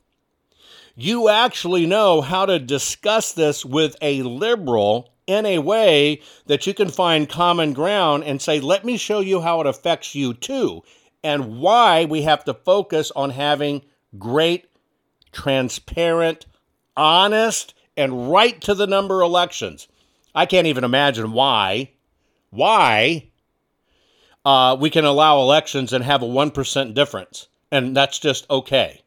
You 1.00 1.30
actually 1.30 1.86
know 1.86 2.22
how 2.22 2.48
to 2.48 2.58
discuss 2.58 3.32
this 3.32 3.64
with 3.64 3.95
a 4.02 4.24
liberal 4.24 5.14
in 5.28 5.45
a 5.45 5.60
way 5.60 6.22
that 6.48 6.66
you 6.66 6.74
can 6.74 6.89
find 6.89 7.30
common 7.30 7.74
ground 7.74 8.24
and 8.24 8.41
say, 8.41 8.60
let 8.60 8.84
me 8.84 8.98
show 8.98 9.20
you 9.20 9.39
how 9.39 9.62
it 9.62 9.68
affects 9.68 10.16
you 10.16 10.34
too, 10.34 10.82
and 11.24 11.60
why 11.60 12.06
we 12.06 12.24
have 12.24 12.43
to 12.45 12.56
focus 12.56 13.12
on 13.16 13.30
having 13.30 13.84
great, 14.18 14.66
transparent, 15.32 16.48
honest, 16.95 17.76
and 17.95 18.32
right 18.32 18.60
to 18.62 18.74
the 18.74 18.88
number 18.88 19.22
elections. 19.22 19.88
I 20.34 20.48
can't 20.48 20.66
even 20.66 20.84
imagine 20.84 21.32
why. 21.32 21.91
Why 22.50 23.28
uh, 24.43 24.76
we 24.80 24.89
can 24.89 25.06
allow 25.06 25.41
elections 25.41 25.93
and 25.93 26.04
have 26.04 26.24
a 26.24 26.28
1% 26.28 26.95
difference, 26.95 27.50
and 27.72 27.95
that's 27.95 28.18
just 28.18 28.50
okay. 28.50 29.04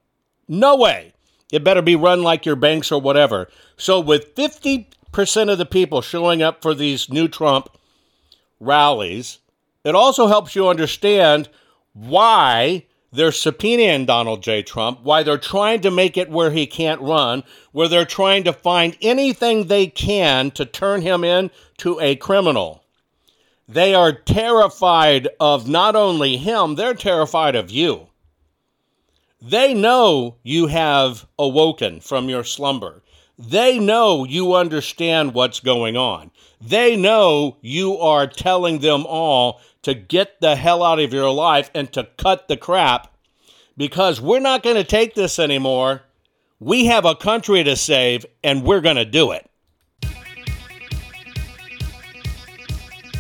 No 0.46 0.76
way. 0.76 1.14
It 1.52 1.64
better 1.64 1.82
be 1.82 1.96
run 1.96 2.22
like 2.22 2.46
your 2.46 2.56
banks 2.56 2.92
or 2.92 3.00
whatever. 3.00 3.48
So, 3.76 4.00
with 4.00 4.34
50% 4.34 5.50
of 5.50 5.58
the 5.58 5.66
people 5.66 6.00
showing 6.02 6.42
up 6.42 6.62
for 6.62 6.74
these 6.74 7.10
new 7.10 7.28
Trump 7.28 7.68
rallies, 8.60 9.38
it 9.84 9.94
also 9.94 10.26
helps 10.26 10.54
you 10.54 10.68
understand 10.68 11.48
why 11.92 12.86
they're 13.12 13.30
subpoenaing 13.30 14.06
Donald 14.06 14.42
J. 14.42 14.62
Trump, 14.62 15.00
why 15.02 15.22
they're 15.22 15.38
trying 15.38 15.80
to 15.80 15.90
make 15.90 16.16
it 16.16 16.30
where 16.30 16.50
he 16.50 16.66
can't 16.66 17.00
run, 17.00 17.42
where 17.72 17.88
they're 17.88 18.04
trying 18.04 18.44
to 18.44 18.52
find 18.52 18.96
anything 19.00 19.66
they 19.66 19.88
can 19.88 20.50
to 20.52 20.64
turn 20.64 21.02
him 21.02 21.24
into 21.24 21.98
a 22.00 22.14
criminal. 22.16 22.84
They 23.66 23.94
are 23.94 24.12
terrified 24.12 25.28
of 25.40 25.68
not 25.68 25.96
only 25.96 26.36
him, 26.36 26.76
they're 26.76 26.94
terrified 26.94 27.56
of 27.56 27.70
you. 27.70 28.09
They 29.42 29.72
know 29.72 30.36
you 30.42 30.66
have 30.66 31.26
awoken 31.38 32.00
from 32.00 32.28
your 32.28 32.44
slumber. 32.44 33.02
They 33.38 33.78
know 33.78 34.24
you 34.24 34.54
understand 34.54 35.32
what's 35.32 35.60
going 35.60 35.96
on. 35.96 36.30
They 36.60 36.94
know 36.94 37.56
you 37.62 37.96
are 37.96 38.26
telling 38.26 38.80
them 38.80 39.06
all 39.06 39.62
to 39.82 39.94
get 39.94 40.42
the 40.42 40.56
hell 40.56 40.82
out 40.82 41.00
of 41.00 41.14
your 41.14 41.30
life 41.30 41.70
and 41.74 41.90
to 41.94 42.08
cut 42.18 42.48
the 42.48 42.58
crap 42.58 43.10
because 43.78 44.20
we're 44.20 44.40
not 44.40 44.62
going 44.62 44.76
to 44.76 44.84
take 44.84 45.14
this 45.14 45.38
anymore. 45.38 46.02
We 46.58 46.84
have 46.86 47.06
a 47.06 47.14
country 47.14 47.64
to 47.64 47.76
save 47.76 48.26
and 48.44 48.62
we're 48.62 48.82
going 48.82 48.96
to 48.96 49.06
do 49.06 49.30
it. 49.30 49.50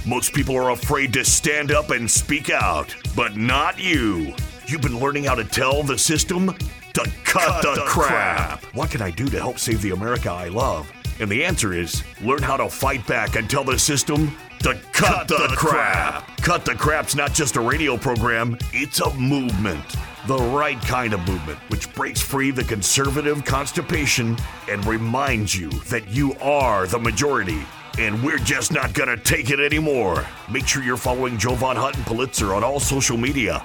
Most 0.06 0.34
people 0.34 0.56
are 0.56 0.70
afraid 0.70 1.14
to 1.14 1.24
stand 1.24 1.72
up 1.72 1.90
and 1.90 2.10
speak 2.10 2.50
out, 2.50 2.94
but 3.16 3.38
not 3.38 3.78
you. 3.78 4.34
You've 4.70 4.82
been 4.82 5.00
learning 5.00 5.24
how 5.24 5.34
to 5.34 5.42
tell 5.42 5.82
the 5.82 5.98
system 5.98 6.54
to 6.92 7.00
cut, 7.24 7.24
cut 7.24 7.62
the, 7.62 7.74
the 7.74 7.86
crap. 7.88 8.60
crap. 8.60 8.74
What 8.76 8.88
can 8.88 9.02
I 9.02 9.10
do 9.10 9.26
to 9.26 9.36
help 9.36 9.58
save 9.58 9.82
the 9.82 9.90
America 9.90 10.30
I 10.30 10.46
love? 10.46 10.88
And 11.18 11.28
the 11.28 11.44
answer 11.44 11.72
is 11.72 12.04
learn 12.22 12.40
how 12.40 12.56
to 12.56 12.68
fight 12.68 13.04
back 13.04 13.34
and 13.34 13.50
tell 13.50 13.64
the 13.64 13.76
system 13.76 14.28
to 14.60 14.74
cut, 14.92 15.26
cut 15.26 15.28
the, 15.28 15.48
the 15.48 15.56
crap. 15.56 16.24
crap. 16.24 16.36
Cut 16.42 16.64
the 16.64 16.76
Crap's 16.76 17.16
not 17.16 17.34
just 17.34 17.56
a 17.56 17.60
radio 17.60 17.96
program, 17.96 18.56
it's 18.72 19.00
a 19.00 19.12
movement. 19.14 19.84
The 20.28 20.38
right 20.38 20.80
kind 20.82 21.14
of 21.14 21.26
movement, 21.26 21.58
which 21.68 21.92
breaks 21.92 22.20
free 22.20 22.52
the 22.52 22.62
conservative 22.62 23.44
constipation 23.44 24.38
and 24.68 24.86
reminds 24.86 25.52
you 25.52 25.70
that 25.88 26.06
you 26.10 26.34
are 26.34 26.86
the 26.86 27.00
majority. 27.00 27.60
And 27.98 28.22
we're 28.22 28.38
just 28.38 28.72
not 28.72 28.92
gonna 28.92 29.16
take 29.16 29.50
it 29.50 29.58
anymore. 29.58 30.24
Make 30.48 30.68
sure 30.68 30.84
you're 30.84 30.96
following 30.96 31.38
Jovan 31.38 31.76
Hutton 31.76 32.04
Pulitzer 32.04 32.54
on 32.54 32.62
all 32.62 32.78
social 32.78 33.16
media. 33.16 33.64